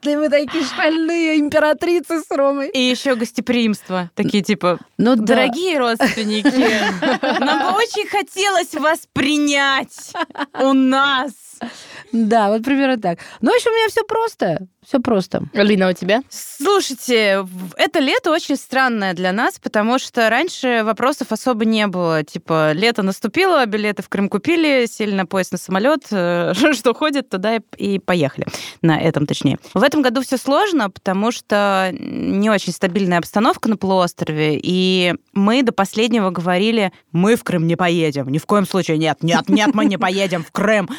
И 0.02 0.16
мы 0.16 0.28
такие 0.30 0.64
шальные 0.64 1.40
императрицы 1.40 2.22
с 2.22 2.30
Ромой. 2.30 2.68
И 2.68 2.80
еще 2.80 3.16
гостеприимство. 3.16 4.08
Такие 4.14 4.44
типа, 4.44 4.78
Ну 4.98 5.16
да. 5.16 5.34
дорогие 5.34 5.78
родственники, 5.78 6.46
нам 7.40 7.72
бы 7.72 7.78
очень 7.78 8.08
хотелось 8.08 8.72
вас 8.74 9.00
принять 9.12 10.12
у 10.60 10.72
нас. 10.74 11.32
Да, 12.12 12.48
вот 12.48 12.64
примерно 12.64 12.98
так. 13.00 13.18
Ну, 13.40 13.52
в 13.52 13.54
общем, 13.54 13.70
у 13.70 13.74
меня 13.74 13.88
все 13.88 14.04
просто. 14.04 14.66
Все 14.90 14.98
просто. 14.98 15.44
Лина, 15.52 15.90
у 15.90 15.92
тебя? 15.92 16.20
Слушайте, 16.30 17.46
это 17.76 18.00
лето 18.00 18.32
очень 18.32 18.56
странное 18.56 19.14
для 19.14 19.30
нас, 19.30 19.60
потому 19.62 20.00
что 20.00 20.28
раньше 20.28 20.82
вопросов 20.82 21.30
особо 21.30 21.64
не 21.64 21.86
было. 21.86 22.24
Типа, 22.24 22.72
лето 22.72 23.04
наступило, 23.04 23.64
билеты 23.66 24.02
в 24.02 24.08
Крым 24.08 24.28
купили, 24.28 24.86
сели 24.90 25.14
на 25.14 25.26
поезд 25.26 25.52
на 25.52 25.58
самолет, 25.58 26.06
э, 26.10 26.54
что 26.72 26.92
ходит, 26.92 27.28
туда 27.28 27.58
и- 27.58 27.60
и 27.76 27.98
поехали. 28.00 28.48
На 28.82 29.00
этом, 29.00 29.26
точнее. 29.26 29.58
В 29.74 29.82
этом 29.84 30.02
году 30.02 30.22
все 30.22 30.36
сложно, 30.36 30.90
потому 30.90 31.30
что 31.30 31.90
не 31.92 32.50
очень 32.50 32.72
стабильная 32.72 33.18
обстановка 33.18 33.68
на 33.68 33.76
полуострове, 33.76 34.58
и 34.60 35.14
мы 35.32 35.62
до 35.62 35.70
последнего 35.70 36.30
говорили, 36.30 36.90
мы 37.12 37.36
в 37.36 37.44
Крым 37.44 37.68
не 37.68 37.76
поедем, 37.76 38.28
ни 38.28 38.38
в 38.38 38.46
коем 38.46 38.66
случае 38.66 38.98
нет, 38.98 39.18
нет, 39.22 39.48
нет, 39.48 39.72
мы 39.72 39.84
не 39.84 39.98
поедем 39.98 40.42
в 40.42 40.50
Крым. 40.50 40.88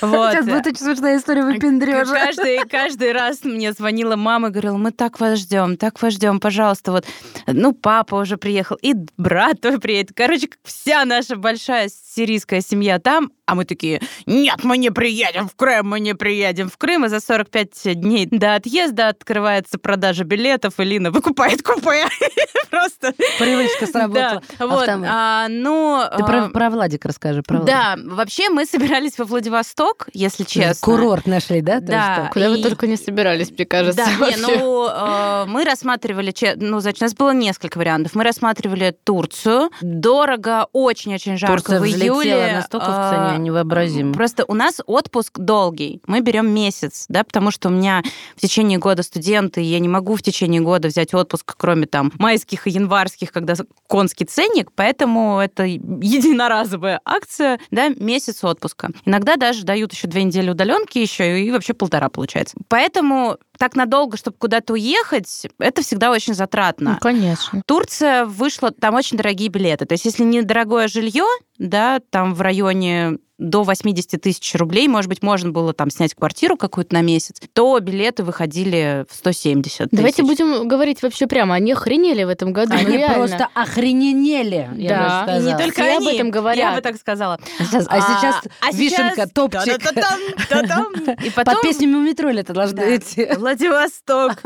Вот. 0.00 0.32
Сейчас 0.32 0.46
будет 0.46 0.66
очень 0.66 0.76
смешная 0.84 1.18
история 1.18 1.44
выпендрежа. 1.44 2.12
Каждый, 2.12 2.58
каждый 2.68 3.12
раз 3.12 3.31
раз 3.32 3.44
мне 3.44 3.72
звонила 3.72 4.16
мама 4.16 4.48
и 4.48 4.50
говорила, 4.50 4.76
мы 4.76 4.90
так 4.90 5.18
вас 5.18 5.38
ждем, 5.38 5.76
так 5.76 6.00
вас 6.02 6.14
ждем, 6.14 6.38
пожалуйста, 6.38 6.92
вот, 6.92 7.06
ну, 7.46 7.72
папа 7.72 8.16
уже 8.16 8.36
приехал, 8.36 8.76
и 8.82 8.94
брат 9.16 9.60
твой 9.60 9.80
приедет. 9.80 10.12
Короче, 10.14 10.50
вся 10.64 11.04
наша 11.04 11.36
большая 11.36 11.88
сирийская 11.88 12.60
семья 12.60 12.98
там, 12.98 13.32
а 13.52 13.54
мы 13.54 13.66
такие, 13.66 14.00
нет, 14.24 14.64
мы 14.64 14.78
не 14.78 14.90
приедем 14.90 15.46
в 15.46 15.54
Крым, 15.54 15.90
мы 15.90 16.00
не 16.00 16.14
приедем 16.14 16.70
в 16.70 16.78
Крым. 16.78 17.04
И 17.04 17.08
за 17.08 17.20
45 17.20 18.00
дней 18.00 18.26
до 18.30 18.54
отъезда 18.54 19.08
открывается 19.08 19.78
продажа 19.78 20.24
билетов, 20.24 20.80
и 20.80 20.84
Лина 20.84 21.10
выкупает 21.10 21.62
купе. 21.62 22.06
Просто. 22.70 23.12
Привычка 23.38 23.86
сработала. 23.86 24.42
Да, 24.58 24.66
вот. 24.66 24.88
А, 24.88 25.48
ну, 25.50 26.02
Ты 26.16 26.24
про, 26.24 26.48
про 26.48 26.70
Владика 26.70 27.08
расскажи. 27.08 27.42
Про 27.42 27.58
да, 27.58 27.96
вообще 28.02 28.48
мы 28.48 28.64
собирались 28.64 29.18
во 29.18 29.26
Владивосток, 29.26 30.08
если 30.14 30.44
честно. 30.44 30.74
Курорт 30.80 31.26
нашли, 31.26 31.60
да? 31.60 31.80
Да. 31.80 32.30
Куда 32.32 32.48
вы 32.48 32.62
только 32.62 32.86
не 32.86 32.96
собирались, 32.96 33.50
мне 33.50 33.66
кажется. 33.66 34.02
Да, 34.18 34.30
не, 34.30 34.36
ну, 34.36 34.88
э, 34.88 35.44
мы 35.46 35.64
рассматривали, 35.64 36.32
ну, 36.56 36.80
значит, 36.80 37.02
у 37.02 37.04
нас 37.04 37.14
было 37.14 37.34
несколько 37.34 37.76
вариантов. 37.76 38.14
Мы 38.14 38.24
рассматривали 38.24 38.96
Турцию. 39.04 39.70
Дорого, 39.82 40.68
очень-очень 40.72 41.36
жарко 41.36 41.56
Турция 41.56 41.80
в 41.80 41.86
июле. 41.86 42.52
настолько 42.54 42.86
в 42.86 43.10
цене, 43.10 43.41
невообразимо. 43.42 44.12
Просто 44.12 44.44
у 44.46 44.54
нас 44.54 44.80
отпуск 44.86 45.38
долгий. 45.38 46.00
Мы 46.06 46.20
берем 46.20 46.48
месяц, 46.48 47.06
да, 47.08 47.24
потому 47.24 47.50
что 47.50 47.68
у 47.68 47.72
меня 47.72 48.02
в 48.36 48.40
течение 48.40 48.78
года 48.78 49.02
студенты, 49.02 49.62
и 49.62 49.66
я 49.66 49.78
не 49.78 49.88
могу 49.88 50.16
в 50.16 50.22
течение 50.22 50.60
года 50.60 50.88
взять 50.88 51.14
отпуск, 51.14 51.54
кроме 51.56 51.86
там 51.86 52.12
майских 52.18 52.66
и 52.66 52.70
январских, 52.70 53.32
когда 53.32 53.54
конский 53.86 54.26
ценник, 54.26 54.70
поэтому 54.74 55.38
это 55.38 55.64
единоразовая 55.64 57.00
акция, 57.04 57.60
да, 57.70 57.88
месяц 57.88 58.42
отпуска. 58.44 58.90
Иногда 59.04 59.36
даже 59.36 59.64
дают 59.64 59.92
еще 59.92 60.08
две 60.08 60.24
недели 60.24 60.50
удаленки 60.50 60.98
еще, 60.98 61.40
и 61.40 61.50
вообще 61.50 61.74
полтора 61.74 62.08
получается. 62.08 62.56
Поэтому 62.68 63.38
так 63.58 63.76
надолго, 63.76 64.16
чтобы 64.16 64.36
куда-то 64.38 64.72
уехать, 64.72 65.46
это 65.58 65.82
всегда 65.82 66.10
очень 66.10 66.34
затратно. 66.34 66.92
Ну, 66.92 66.98
конечно. 67.00 67.62
Турция 67.66 68.24
вышла, 68.24 68.70
там 68.72 68.94
очень 68.94 69.16
дорогие 69.16 69.48
билеты. 69.48 69.86
То 69.86 69.92
есть, 69.92 70.04
если 70.04 70.24
недорогое 70.24 70.88
жилье, 70.88 71.26
да, 71.58 72.00
там 72.10 72.34
в 72.34 72.40
районе 72.40 73.18
до 73.42 73.62
80 73.62 74.20
тысяч 74.20 74.54
рублей, 74.54 74.88
может 74.88 75.08
быть, 75.08 75.22
можно 75.22 75.50
было 75.50 75.72
там 75.72 75.90
снять 75.90 76.14
квартиру 76.14 76.56
какую-то 76.56 76.94
на 76.94 77.02
месяц, 77.02 77.36
то 77.52 77.78
билеты 77.80 78.22
выходили 78.22 79.04
в 79.10 79.14
170 79.16 79.62
тысяч. 79.62 79.88
Давайте 79.90 80.22
будем 80.22 80.68
говорить 80.68 81.02
вообще 81.02 81.26
прямо. 81.26 81.54
Они 81.54 81.72
охренели 81.72 82.24
в 82.24 82.28
этом 82.28 82.52
году. 82.52 82.74
Они 82.74 82.98
ну, 82.98 83.14
просто 83.14 83.48
охрененели, 83.54 84.70
да. 84.74 85.38
И 85.38 85.42
не 85.42 85.56
только 85.56 85.82
Все 85.82 85.96
они. 85.96 86.08
об 86.08 86.14
этом 86.14 86.30
говорят. 86.30 86.70
Я 86.70 86.76
бы 86.76 86.80
так 86.80 86.96
сказала. 86.96 87.38
А 87.58 87.64
сейчас, 87.64 87.86
а 87.88 88.00
сейчас 88.00 88.36
а 88.60 88.72
вишенка, 88.72 89.14
сейчас... 89.14 89.30
топчик. 89.32 89.82
И 91.24 91.30
потом... 91.30 91.52
Под 91.54 91.62
песню 91.62 91.88
Мумитроля 91.88 92.40
это 92.40 92.52
должно 92.52 92.78
Да. 92.78 92.96
идти. 92.96 93.26
Владивосток. 93.36 94.40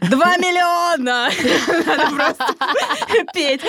Два 0.00 0.36
миллиона! 0.36 1.30
Надо 1.86 2.14
просто 2.14 2.46
петь. 3.32 3.60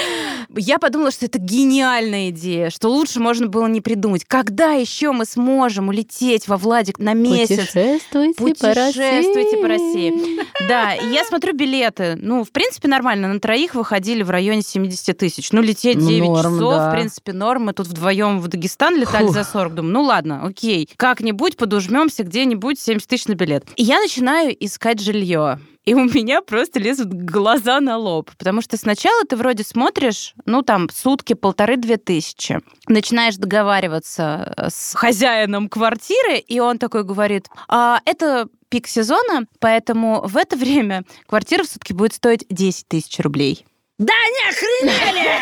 Я 0.56 0.80
подумала, 0.80 1.12
что 1.12 1.26
это 1.26 1.40
гениальная 1.40 2.30
идея, 2.30 2.70
что 2.70 2.90
лучше 2.90 3.20
можно 3.20 3.48
было 3.48 3.68
не 3.68 3.82
придумать. 3.82 4.26
Когда 4.26 4.63
еще 4.72 5.12
мы 5.12 5.26
сможем 5.26 5.90
улететь 5.90 6.48
во 6.48 6.58
Владик 6.58 6.98
на 6.98 7.14
месяц? 7.14 7.68
Путешествуйте, 7.68 8.34
Путешествуйте 8.36 9.58
по 9.58 9.68
России. 9.68 10.40
Да, 10.68 10.94
я 10.94 11.26
смотрю 11.26 11.54
билеты. 11.54 12.16
Ну, 12.18 12.44
в 12.44 12.52
принципе, 12.52 12.88
нормально. 12.88 13.28
На 13.28 13.40
троих 13.40 13.76
выходили 13.76 14.24
в 14.24 14.30
районе 14.30 14.62
70 14.62 15.18
тысяч. 15.18 15.52
Ну, 15.52 15.62
лететь 15.62 15.98
Ну, 15.98 16.08
9 16.08 16.28
норм, 16.30 16.42
часов, 16.56 16.74
да. 16.76 16.90
в 16.90 16.94
принципе, 16.96 17.34
норм. 17.34 17.66
Мы 17.66 17.74
тут 17.74 17.88
вдвоем 17.88 18.40
в 18.40 18.48
Дагестан 18.48 18.96
летали 18.98 19.26
Фух. 19.26 19.36
за 19.36 19.44
40. 19.44 19.76
Думаю, 19.76 19.94
ну 19.94 20.02
ладно, 20.04 20.46
окей. 20.46 20.90
Как-нибудь 20.98 21.58
подужмемся 21.58 22.24
где-нибудь 22.24 22.80
70 22.80 23.08
тысяч 23.08 23.28
на 23.28 23.34
билет. 23.34 23.66
И 23.76 23.84
я 23.84 24.00
начинаю 24.00 24.56
искать 24.64 25.02
жилье. 25.02 25.60
И 25.86 25.94
у 25.94 26.06
меня 26.06 26.42
просто 26.42 26.80
лезут 26.80 27.12
глаза 27.12 27.80
на 27.82 27.98
лоб. 27.98 28.32
Потому 28.38 28.62
что 28.62 28.78
сначала 28.78 29.24
ты 29.26 29.36
вроде 29.36 29.64
смотришь, 29.64 30.34
ну, 30.46 30.62
там, 30.62 30.90
сутки 30.90 31.34
полторы-две 31.34 31.98
тысячи. 31.98 32.62
Начинаешь 32.88 33.36
договариваться 33.36 34.54
с 34.70 34.94
хозяином 34.96 35.68
квартиры, 35.68 36.38
и 36.38 36.60
он 36.60 36.78
такой 36.78 37.04
говорит, 37.04 37.48
а, 37.68 38.00
это 38.06 38.48
пик 38.70 38.88
сезона, 38.88 39.46
поэтому 39.60 40.22
в 40.26 40.38
это 40.38 40.56
время 40.56 41.04
квартира 41.28 41.64
в 41.64 41.68
сутки 41.68 41.94
будет 41.94 42.14
стоить 42.14 42.46
10 42.50 42.88
тысяч 42.88 43.20
рублей. 43.20 43.66
Да 44.00 44.14
не 44.14 44.50
охренели! 44.50 45.42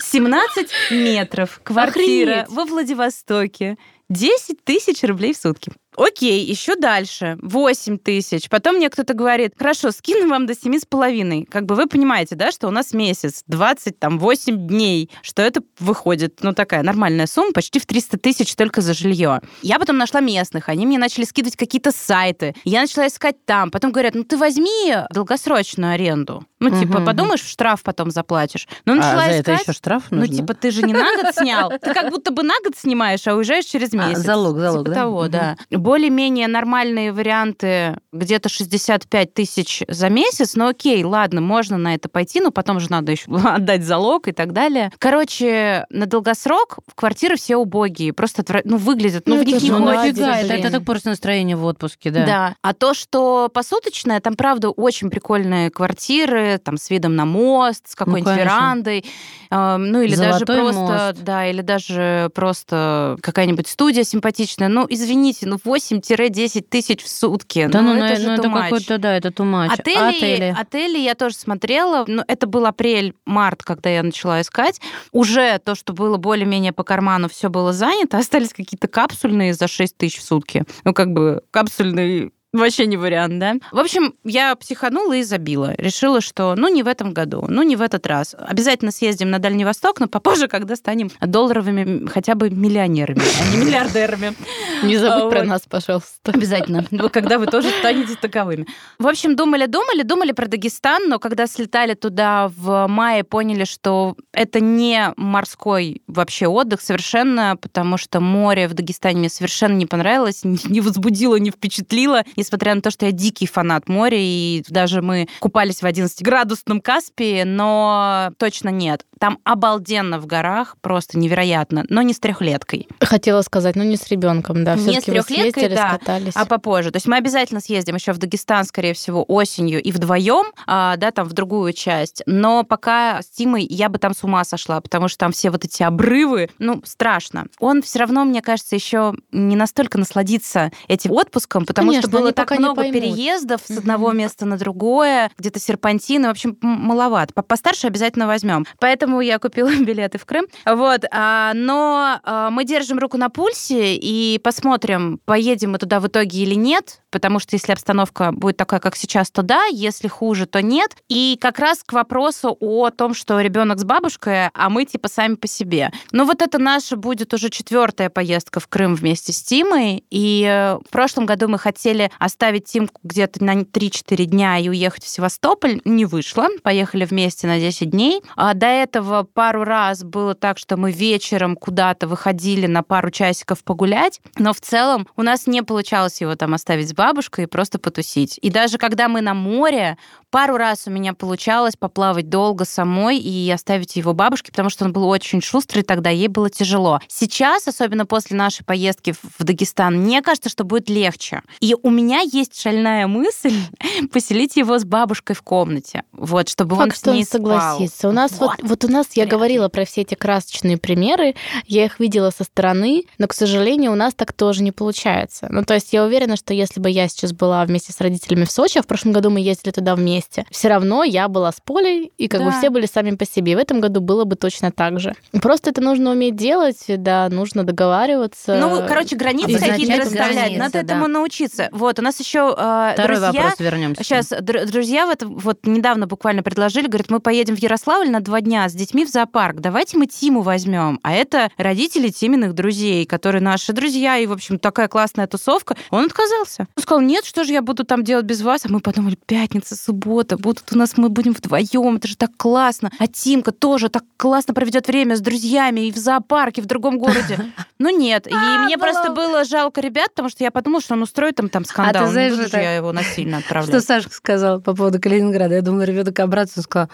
17 0.00 0.68
метров. 0.90 1.60
Квартира 1.62 2.30
Охренеть. 2.40 2.48
во 2.48 2.64
Владивостоке. 2.64 3.76
10 4.08 4.64
тысяч 4.64 5.02
рублей 5.02 5.34
в 5.34 5.36
сутки. 5.36 5.70
Окей, 5.98 6.44
еще 6.44 6.76
дальше. 6.76 7.36
8 7.42 7.98
тысяч. 7.98 8.48
Потом 8.48 8.76
мне 8.76 8.88
кто-то 8.88 9.14
говорит, 9.14 9.52
хорошо, 9.58 9.90
скину 9.90 10.28
вам 10.28 10.46
до 10.46 10.54
семи 10.54 10.78
с 10.78 10.86
половиной. 10.86 11.44
Как 11.50 11.66
бы 11.66 11.74
вы 11.74 11.86
понимаете, 11.86 12.36
да, 12.36 12.52
что 12.52 12.68
у 12.68 12.70
нас 12.70 12.92
месяц, 12.92 13.42
28 13.48 14.66
дней, 14.68 15.10
что 15.22 15.42
это 15.42 15.60
выходит, 15.80 16.38
ну, 16.42 16.52
такая 16.52 16.82
нормальная 16.82 17.26
сумма, 17.26 17.52
почти 17.52 17.80
в 17.80 17.86
300 17.86 18.16
тысяч 18.18 18.54
только 18.54 18.80
за 18.80 18.94
жилье. 18.94 19.40
Я 19.62 19.78
потом 19.80 19.98
нашла 19.98 20.20
местных, 20.20 20.68
они 20.68 20.86
мне 20.86 20.98
начали 20.98 21.24
скидывать 21.24 21.56
какие-то 21.56 21.90
сайты. 21.90 22.54
Я 22.64 22.80
начала 22.82 23.08
искать 23.08 23.44
там. 23.44 23.70
Потом 23.70 23.90
говорят, 23.90 24.14
ну, 24.14 24.22
ты 24.24 24.36
возьми 24.36 24.94
долгосрочную 25.10 25.94
аренду. 25.94 26.44
Ну, 26.60 26.70
типа, 26.70 26.98
Мгм. 26.98 27.04
подумаешь, 27.06 27.44
штраф 27.44 27.82
потом 27.82 28.10
заплатишь. 28.10 28.66
Ну, 28.84 28.94
начала 28.94 29.22
А 29.24 29.26
за 29.26 29.30
это 29.32 29.52
искать. 29.54 29.62
еще 29.68 29.72
штраф 29.72 30.04
Ну, 30.10 30.18
нужно? 30.20 30.36
типа, 30.36 30.54
ты 30.54 30.70
же 30.70 30.82
не 30.82 30.92
на 30.92 31.14
год 31.16 31.34
снял. 31.34 31.70
Ты 31.70 31.92
как 31.94 32.10
будто 32.10 32.30
бы 32.32 32.42
на 32.42 32.54
год 32.64 32.76
снимаешь, 32.76 33.26
а 33.26 33.34
уезжаешь 33.34 33.64
через 33.64 33.92
А, 33.94 33.96
месяц. 33.96 34.24
залог, 34.24 34.58
залог, 34.58 34.84
Типа 34.84 34.90
да? 34.94 35.00
того, 35.02 35.22
Мгм. 35.22 35.30
да. 35.30 35.56
Более-менее 35.88 36.48
нормальные 36.48 37.12
варианты 37.14 37.96
где-то 38.12 38.50
65 38.50 39.32
тысяч 39.32 39.82
за 39.88 40.10
месяц. 40.10 40.54
Ну, 40.54 40.68
окей, 40.68 41.02
ладно, 41.02 41.40
можно 41.40 41.78
на 41.78 41.94
это 41.94 42.10
пойти, 42.10 42.40
но 42.42 42.50
потом 42.50 42.78
же 42.78 42.90
надо 42.90 43.12
еще 43.12 43.24
отдать 43.44 43.84
залог 43.84 44.28
и 44.28 44.32
так 44.32 44.52
далее. 44.52 44.90
Короче, 44.98 45.86
на 45.88 46.04
долгосрок 46.04 46.80
квартиры 46.94 47.36
все 47.36 47.56
убогие, 47.56 48.12
просто 48.12 48.42
отвра- 48.42 48.60
ну, 48.64 48.76
выглядят, 48.76 49.22
ну, 49.26 49.36
Ну, 49.36 49.42
в 49.42 49.46
них 49.46 49.62
не 49.62 49.70
Ну, 49.70 49.78
нафига, 49.78 50.40
это, 50.40 50.52
это 50.52 50.70
так 50.72 50.84
просто 50.84 51.08
настроение 51.08 51.56
в 51.56 51.64
отпуске, 51.64 52.10
да. 52.10 52.26
да. 52.26 52.56
А 52.60 52.74
то, 52.74 52.92
что 52.92 53.48
посуточное, 53.52 54.20
там, 54.20 54.36
правда, 54.36 54.68
очень 54.68 55.08
прикольные 55.08 55.70
квартиры, 55.70 56.58
там, 56.62 56.76
с 56.76 56.90
видом 56.90 57.16
на 57.16 57.24
мост, 57.24 57.88
с 57.88 57.94
какой-нибудь 57.94 58.24
конечно. 58.26 58.44
верандой, 58.44 59.04
э, 59.50 59.76
ну, 59.78 60.02
или 60.02 60.16
даже 60.16 60.44
Золотой 60.44 60.56
просто, 60.56 60.80
мост. 60.80 61.22
да, 61.24 61.46
или 61.46 61.62
даже 61.62 62.30
просто 62.34 63.16
какая-нибудь 63.22 63.68
студия 63.68 64.04
симпатичная. 64.04 64.68
Ну, 64.68 64.86
извините, 64.86 65.46
ну, 65.46 65.56
8-10 65.68 66.62
тысяч 66.62 67.02
в 67.02 67.08
сутки. 67.08 67.66
Да, 67.66 67.82
ну, 67.82 67.94
это 67.94 68.20
же 68.20 68.26
ну, 68.28 68.32
это 68.34 68.42
too 68.42 68.52
much. 68.52 68.62
какой-то, 68.62 68.98
да, 68.98 69.16
это 69.16 69.30
тумач. 69.30 69.70
Отели, 69.72 70.54
отели 70.56 70.98
я 70.98 71.14
тоже 71.14 71.34
смотрела. 71.34 72.04
Ну, 72.06 72.22
это 72.26 72.46
был 72.46 72.66
апрель-март, 72.66 73.62
когда 73.62 73.90
я 73.90 74.02
начала 74.02 74.40
искать. 74.40 74.80
Уже 75.12 75.58
то, 75.58 75.74
что 75.74 75.92
было 75.92 76.16
более-менее 76.16 76.72
по 76.72 76.84
карману, 76.84 77.28
все 77.28 77.48
было 77.48 77.72
занято. 77.72 78.18
Остались 78.28 78.52
какие-то 78.52 78.88
капсульные 78.88 79.54
за 79.54 79.68
6 79.68 79.96
тысяч 79.96 80.18
в 80.18 80.22
сутки. 80.22 80.64
Ну, 80.84 80.94
как 80.94 81.12
бы 81.12 81.42
капсульный 81.50 82.32
Вообще 82.52 82.86
не 82.86 82.96
вариант, 82.96 83.38
да? 83.38 83.56
В 83.72 83.78
общем, 83.78 84.14
я 84.24 84.56
психанула 84.56 85.14
и 85.14 85.22
забила. 85.22 85.74
Решила, 85.76 86.22
что 86.22 86.54
ну 86.56 86.68
не 86.68 86.82
в 86.82 86.88
этом 86.88 87.12
году, 87.12 87.44
ну 87.46 87.62
не 87.62 87.76
в 87.76 87.82
этот 87.82 88.06
раз. 88.06 88.34
Обязательно 88.38 88.90
съездим 88.90 89.30
на 89.30 89.38
Дальний 89.38 89.66
Восток, 89.66 90.00
но 90.00 90.08
попозже, 90.08 90.48
когда 90.48 90.74
станем 90.74 91.10
долларовыми 91.20 92.06
хотя 92.06 92.34
бы 92.34 92.48
миллионерами, 92.48 93.20
а 93.20 93.52
не 93.52 93.64
миллиардерами. 93.64 94.34
Не 94.82 94.96
забудь 94.96 95.30
про 95.30 95.44
нас, 95.44 95.62
пожалуйста. 95.68 96.32
Обязательно. 96.32 96.86
Ну, 96.90 97.10
Когда 97.10 97.38
вы 97.38 97.46
тоже 97.46 97.68
станете 97.80 98.14
таковыми. 98.14 98.66
В 98.98 99.06
общем, 99.06 99.36
думали, 99.36 99.66
думали, 99.66 100.02
думали 100.02 100.32
про 100.32 100.46
Дагестан, 100.46 101.08
но 101.08 101.18
когда 101.18 101.46
слетали 101.46 101.94
туда 101.94 102.48
в 102.48 102.86
мае, 102.86 103.24
поняли, 103.24 103.64
что 103.64 104.16
это 104.32 104.60
не 104.60 105.12
морской 105.16 106.02
вообще 106.06 106.46
отдых 106.46 106.80
совершенно, 106.80 107.56
потому 107.60 107.98
что 107.98 108.20
море 108.20 108.68
в 108.68 108.74
Дагестане 108.74 109.18
мне 109.18 109.28
совершенно 109.28 109.74
не 109.74 109.86
понравилось, 109.86 110.40
не 110.44 110.80
возбудило, 110.80 111.36
не 111.36 111.50
впечатлило, 111.50 112.24
несмотря 112.38 112.74
на 112.74 112.80
то, 112.80 112.90
что 112.90 113.04
я 113.06 113.12
дикий 113.12 113.46
фанат 113.46 113.88
моря, 113.88 114.18
и 114.18 114.64
даже 114.68 115.02
мы 115.02 115.28
купались 115.40 115.82
в 115.82 115.84
11-градусном 115.84 116.80
Каспии, 116.80 117.42
но 117.42 118.32
точно 118.38 118.70
нет. 118.70 119.04
Там 119.18 119.38
обалденно 119.44 120.20
в 120.20 120.26
горах, 120.26 120.76
просто 120.80 121.18
невероятно, 121.18 121.84
но 121.88 122.02
не 122.02 122.14
с 122.14 122.20
трехлеткой. 122.20 122.88
Хотела 123.00 123.42
сказать, 123.42 123.74
ну 123.74 123.82
не 123.82 123.96
с 123.96 124.06
ребенком, 124.08 124.64
да. 124.64 124.76
Не 124.76 125.00
с 125.00 125.04
трёхлеткой, 125.04 125.68
да. 125.68 125.88
скатались. 125.88 126.32
А 126.36 126.46
попозже. 126.46 126.90
То 126.92 126.96
есть 126.96 127.08
мы 127.08 127.16
обязательно 127.16 127.60
съездим 127.60 127.96
еще 127.96 128.12
в 128.12 128.18
Дагестан, 128.18 128.64
скорее 128.64 128.94
всего, 128.94 129.24
осенью 129.26 129.82
и 129.82 129.90
вдвоем, 129.90 130.46
а, 130.66 130.96
да, 130.96 131.10
там 131.10 131.26
в 131.28 131.32
другую 131.32 131.72
часть. 131.72 132.22
Но 132.26 132.62
пока 132.62 133.20
с 133.22 133.26
Тимой 133.26 133.66
я 133.68 133.88
бы 133.88 133.98
там 133.98 134.14
с 134.14 134.22
ума 134.22 134.44
сошла, 134.44 134.80
потому 134.80 135.08
что 135.08 135.18
там 135.18 135.32
все 135.32 135.50
вот 135.50 135.64
эти 135.64 135.82
обрывы, 135.82 136.50
ну, 136.58 136.80
страшно. 136.84 137.46
Он 137.58 137.82
все 137.82 137.98
равно, 137.98 138.24
мне 138.24 138.40
кажется, 138.40 138.76
еще 138.76 139.14
не 139.32 139.56
настолько 139.56 139.98
насладится 139.98 140.70
этим 140.86 141.12
отпуском, 141.12 141.66
потому 141.66 141.88
Конечно, 141.88 142.08
что 142.08 142.18
было 142.18 142.27
было 142.36 142.46
так 142.46 142.58
много 142.58 142.82
переездов 142.90 143.60
с 143.66 143.76
одного 143.78 144.12
места 144.12 144.46
на 144.46 144.56
другое, 144.56 145.30
где-то 145.38 145.60
серпантины, 145.60 146.28
в 146.28 146.30
общем, 146.30 146.56
м- 146.62 146.68
маловато. 146.68 147.34
По- 147.34 147.42
Постарше 147.42 147.86
обязательно 147.86 148.26
возьмем. 148.26 148.66
Поэтому 148.78 149.20
я 149.20 149.38
купила 149.38 149.68
билеты 149.80 150.18
в 150.18 150.24
Крым. 150.26 150.46
Вот, 150.66 151.04
а, 151.10 151.52
но 151.54 152.20
а, 152.22 152.50
мы 152.50 152.64
держим 152.64 152.98
руку 152.98 153.16
на 153.16 153.28
пульсе 153.30 153.94
и 153.96 154.38
посмотрим, 154.38 155.20
поедем 155.24 155.72
мы 155.72 155.78
туда 155.78 156.00
в 156.00 156.06
итоге 156.06 156.42
или 156.42 156.54
нет, 156.54 157.00
потому 157.10 157.38
что 157.38 157.56
если 157.56 157.72
обстановка 157.72 158.32
будет 158.32 158.56
такая, 158.56 158.80
как 158.80 158.96
сейчас, 158.96 159.30
то 159.30 159.42
да, 159.42 159.64
если 159.66 160.08
хуже, 160.08 160.46
то 160.46 160.62
нет. 160.62 160.96
И 161.08 161.38
как 161.40 161.58
раз 161.58 161.82
к 161.84 161.92
вопросу 161.92 162.56
о 162.60 162.90
том, 162.90 163.14
что 163.14 163.40
ребенок 163.40 163.78
с 163.78 163.84
бабушкой, 163.84 164.48
а 164.48 164.68
мы 164.68 164.84
типа 164.84 165.08
сами 165.08 165.34
по 165.34 165.46
себе. 165.46 165.90
Ну 166.12 166.24
вот 166.24 166.42
это 166.42 166.58
наша 166.58 166.96
будет 166.96 167.32
уже 167.34 167.50
четвертая 167.50 168.10
поездка 168.10 168.60
в 168.60 168.68
Крым 168.68 168.94
вместе 168.94 169.32
с 169.32 169.42
Тимой. 169.42 170.04
И 170.10 170.44
э, 170.48 170.76
в 170.76 170.90
прошлом 170.90 171.26
году 171.26 171.48
мы 171.48 171.58
хотели 171.58 172.10
оставить 172.18 172.64
Тимку 172.64 173.00
где-то 173.02 173.44
на 173.44 173.54
3-4 173.54 174.24
дня 174.24 174.58
и 174.58 174.68
уехать 174.68 175.04
в 175.04 175.08
Севастополь. 175.08 175.80
Не 175.84 176.04
вышло. 176.04 176.48
Поехали 176.62 177.04
вместе 177.04 177.46
на 177.46 177.58
10 177.58 177.90
дней. 177.90 178.22
А 178.36 178.54
до 178.54 178.66
этого 178.66 179.22
пару 179.22 179.64
раз 179.64 180.04
было 180.04 180.34
так, 180.34 180.58
что 180.58 180.76
мы 180.76 180.92
вечером 180.92 181.56
куда-то 181.56 182.06
выходили 182.06 182.66
на 182.66 182.82
пару 182.82 183.10
часиков 183.10 183.62
погулять. 183.64 184.20
Но 184.36 184.52
в 184.52 184.60
целом 184.60 185.06
у 185.16 185.22
нас 185.22 185.46
не 185.46 185.62
получалось 185.62 186.20
его 186.20 186.34
там 186.34 186.54
оставить 186.54 186.88
с 186.88 186.94
бабушкой 186.94 187.44
и 187.44 187.48
просто 187.48 187.78
потусить. 187.78 188.38
И 188.42 188.50
даже 188.50 188.78
когда 188.78 189.08
мы 189.08 189.20
на 189.20 189.34
море, 189.34 189.98
пару 190.30 190.56
раз 190.56 190.86
у 190.86 190.90
меня 190.90 191.14
получалось 191.14 191.76
поплавать 191.76 192.28
долго 192.28 192.64
самой 192.64 193.18
и 193.18 193.50
оставить 193.50 193.96
его 193.96 194.12
бабушке, 194.12 194.50
потому 194.50 194.70
что 194.70 194.84
он 194.84 194.92
был 194.92 195.08
очень 195.08 195.40
шустрый 195.40 195.82
тогда, 195.82 196.10
ей 196.10 196.28
было 196.28 196.50
тяжело. 196.50 197.00
Сейчас, 197.08 197.68
особенно 197.68 198.06
после 198.06 198.36
нашей 198.36 198.64
поездки 198.64 199.14
в 199.38 199.44
Дагестан, 199.44 199.96
мне 200.02 200.22
кажется, 200.22 200.48
что 200.48 200.64
будет 200.64 200.88
легче. 200.88 201.42
И 201.60 201.74
у 201.80 201.90
меня 201.90 202.20
есть 202.20 202.60
шальная 202.60 203.06
мысль 203.06 203.54
поселить 204.12 204.56
его 204.56 204.78
с 204.78 204.84
бабушкой 204.84 205.36
в 205.36 205.42
комнате, 205.42 206.02
вот, 206.12 206.48
чтобы 206.48 206.76
он 206.76 206.84
Факт, 206.84 206.96
с 206.96 207.00
что 207.00 207.12
ней 207.12 207.20
он 207.20 207.26
согласится. 207.26 208.08
У 208.08 208.12
нас 208.12 208.32
вот. 208.32 208.48
Вот. 208.58 208.68
Вот, 208.68 208.84
у 208.84 208.88
нас 208.88 209.06
я 209.14 209.26
говорила 209.26 209.68
про 209.68 209.84
все 209.84 210.02
эти 210.02 210.14
красочные 210.14 210.78
примеры, 210.78 211.34
я 211.66 211.84
их 211.84 211.98
видела 212.00 212.30
со 212.30 212.44
стороны, 212.44 213.04
но, 213.18 213.26
к 213.26 213.34
сожалению, 213.34 213.92
у 213.92 213.94
нас 213.96 214.14
так 214.14 214.32
тоже 214.32 214.62
не 214.62 214.72
получается. 214.72 215.48
Ну, 215.50 215.64
то 215.64 215.74
есть 215.74 215.92
я 215.92 216.04
уверена, 216.04 216.36
что 216.36 216.54
если 216.54 216.80
бы 216.80 216.90
я 216.90 217.08
сейчас 217.08 217.32
была 217.32 217.64
вместе 217.64 217.92
с 217.92 218.00
родителями 218.00 218.44
в 218.44 218.50
Сочи, 218.50 218.78
а 218.78 218.82
в 218.82 218.86
прошлом 218.86 219.12
году 219.12 219.30
мы 219.30 219.40
ездили 219.40 219.72
туда 219.72 219.96
вместе, 219.96 220.17
все 220.50 220.68
равно 220.68 221.04
я 221.04 221.28
была 221.28 221.52
с 221.52 221.60
Полей, 221.64 222.12
и 222.18 222.28
как 222.28 222.40
бы 222.42 222.50
Да. 222.50 222.58
все 222.58 222.70
были 222.70 222.86
сами 222.86 223.16
по 223.16 223.24
себе. 223.24 223.52
И 223.52 223.54
в 223.54 223.58
этом 223.58 223.80
году 223.80 224.00
было 224.00 224.24
бы 224.24 224.36
точно 224.36 224.70
так 224.72 225.00
же. 225.00 225.14
Просто 225.40 225.70
это 225.70 225.80
нужно 225.80 226.10
уметь 226.10 226.36
делать, 226.36 226.84
да, 226.88 227.28
нужно 227.28 227.64
договариваться. 227.64 228.56
Ну, 228.58 228.86
короче, 228.86 229.16
границы 229.16 229.58
какие-то 229.58 229.98
расставлять. 230.02 230.34
границы, 230.34 230.58
Надо 230.58 230.72
да. 230.72 230.80
этому 230.80 231.06
научиться. 231.08 231.68
Вот, 231.72 231.98
у 231.98 232.02
нас 232.02 232.18
еще 232.20 232.54
э, 232.56 232.90
Второй 232.94 233.16
друзья... 233.18 233.32
вопрос 233.42 233.60
вернемся. 233.60 234.02
Сейчас 234.04 234.28
др- 234.28 234.66
друзья 234.66 235.06
вот, 235.06 235.22
вот 235.22 235.66
недавно 235.66 236.06
буквально 236.06 236.42
предложили, 236.42 236.86
говорят, 236.86 237.10
мы 237.10 237.20
поедем 237.20 237.56
в 237.56 237.58
Ярославль 237.58 238.10
на 238.10 238.20
два 238.20 238.40
дня 238.40 238.68
с 238.68 238.72
детьми 238.74 239.04
в 239.04 239.08
зоопарк. 239.08 239.60
Давайте 239.60 239.96
мы 239.98 240.06
Тиму 240.06 240.42
возьмем. 240.42 241.00
А 241.02 241.12
это 241.12 241.50
родители 241.56 242.08
Тиминых 242.08 242.54
друзей, 242.54 243.06
которые 243.06 243.42
наши 243.42 243.72
друзья, 243.72 244.16
и, 244.18 244.26
в 244.26 244.32
общем, 244.32 244.58
такая 244.58 244.88
классная 244.88 245.26
тусовка. 245.26 245.76
Он 245.90 246.04
отказался. 246.06 246.66
Он 246.76 246.82
сказал, 246.82 247.00
нет, 247.02 247.24
что 247.24 247.44
же 247.44 247.52
я 247.52 247.62
буду 247.62 247.84
там 247.84 248.04
делать 248.04 248.24
без 248.26 248.42
вас? 248.42 248.64
А 248.64 248.68
мы 248.68 248.80
подумали, 248.80 249.16
пятница, 249.26 249.76
суббота, 249.76 250.07
будут 250.08 250.72
у 250.72 250.76
нас, 250.78 250.96
мы 250.96 251.08
будем 251.08 251.32
вдвоем, 251.32 251.96
это 251.96 252.08
же 252.08 252.16
так 252.16 252.30
классно. 252.36 252.90
А 252.98 253.06
Тимка 253.06 253.52
тоже 253.52 253.88
так 253.88 254.02
классно 254.16 254.54
проведет 254.54 254.86
время 254.88 255.16
с 255.16 255.20
друзьями 255.20 255.86
и 255.88 255.92
в 255.92 255.96
зоопарке 255.96 256.62
в 256.62 256.66
другом 256.66 256.98
городе. 256.98 257.38
Ну 257.80 257.96
нет, 257.96 258.26
и 258.26 258.34
мне 258.34 258.76
было- 258.76 258.82
просто 258.82 259.12
было 259.12 259.44
жалко 259.44 259.80
ребят, 259.80 260.08
потому 260.10 260.28
что 260.28 260.42
я 260.42 260.50
подумала, 260.50 260.80
что 260.82 260.94
он 260.94 261.02
устроит 261.02 261.36
там, 261.36 261.48
там 261.48 261.64
скандал. 261.64 262.06
ты 262.06 262.10
знаешь, 262.10 262.36
это- 262.36 262.60
я 262.60 262.74
его 262.74 262.90
насильно 262.92 263.38
Что 263.40 263.46
отправлять. 263.60 263.84
Сашка 263.84 264.10
сказал 264.12 264.60
по 264.60 264.74
поводу 264.74 265.00
Калининграда? 265.00 265.54
Я 265.54 265.62
думала, 265.62 265.82
ребенок 265.82 266.18
обратно 266.18 266.60
сказал, 266.62 266.88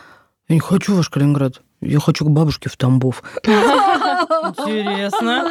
я 0.48 0.54
не 0.56 0.60
хочу 0.60 0.94
ваш 0.94 1.08
Калининград, 1.08 1.62
я 1.80 1.98
хочу 2.00 2.26
к 2.26 2.30
бабушке 2.30 2.68
в 2.68 2.76
Тамбов. 2.76 3.22
Интересно. 4.58 5.50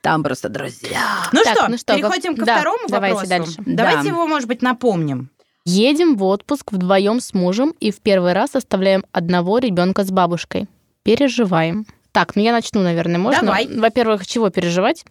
Там 0.00 0.22
просто 0.22 0.48
друзья. 0.48 1.00
Ну 1.32 1.42
Так, 1.44 1.56
что, 1.56 1.68
ну 1.68 1.78
что, 1.78 1.94
переходим 1.96 2.36
ко 2.36 2.44
да, 2.44 2.56
второму 2.56 2.78
давайте 2.88 3.14
вопросу. 3.16 3.28
дальше. 3.30 3.54
Давайте 3.66 4.02
Да. 4.02 4.08
его, 4.08 4.26
может 4.26 4.48
быть, 4.48 4.62
напомним. 4.62 5.30
Едем 5.64 6.16
в 6.16 6.24
отпуск 6.24 6.72
вдвоем 6.72 7.20
с 7.20 7.34
мужем 7.34 7.74
и 7.78 7.92
в 7.92 8.00
первый 8.00 8.32
раз 8.32 8.56
оставляем 8.56 9.04
одного 9.12 9.58
ребенка 9.58 10.02
с 10.02 10.10
бабушкой. 10.10 10.66
Переживаем. 11.04 11.86
Так, 12.10 12.34
ну 12.34 12.42
я 12.42 12.52
начну, 12.52 12.82
наверное, 12.82 13.18
можно? 13.18 13.42
Давай. 13.42 13.68
Во-первых, 13.68 14.26
чего 14.26 14.50
переживать? 14.50 15.04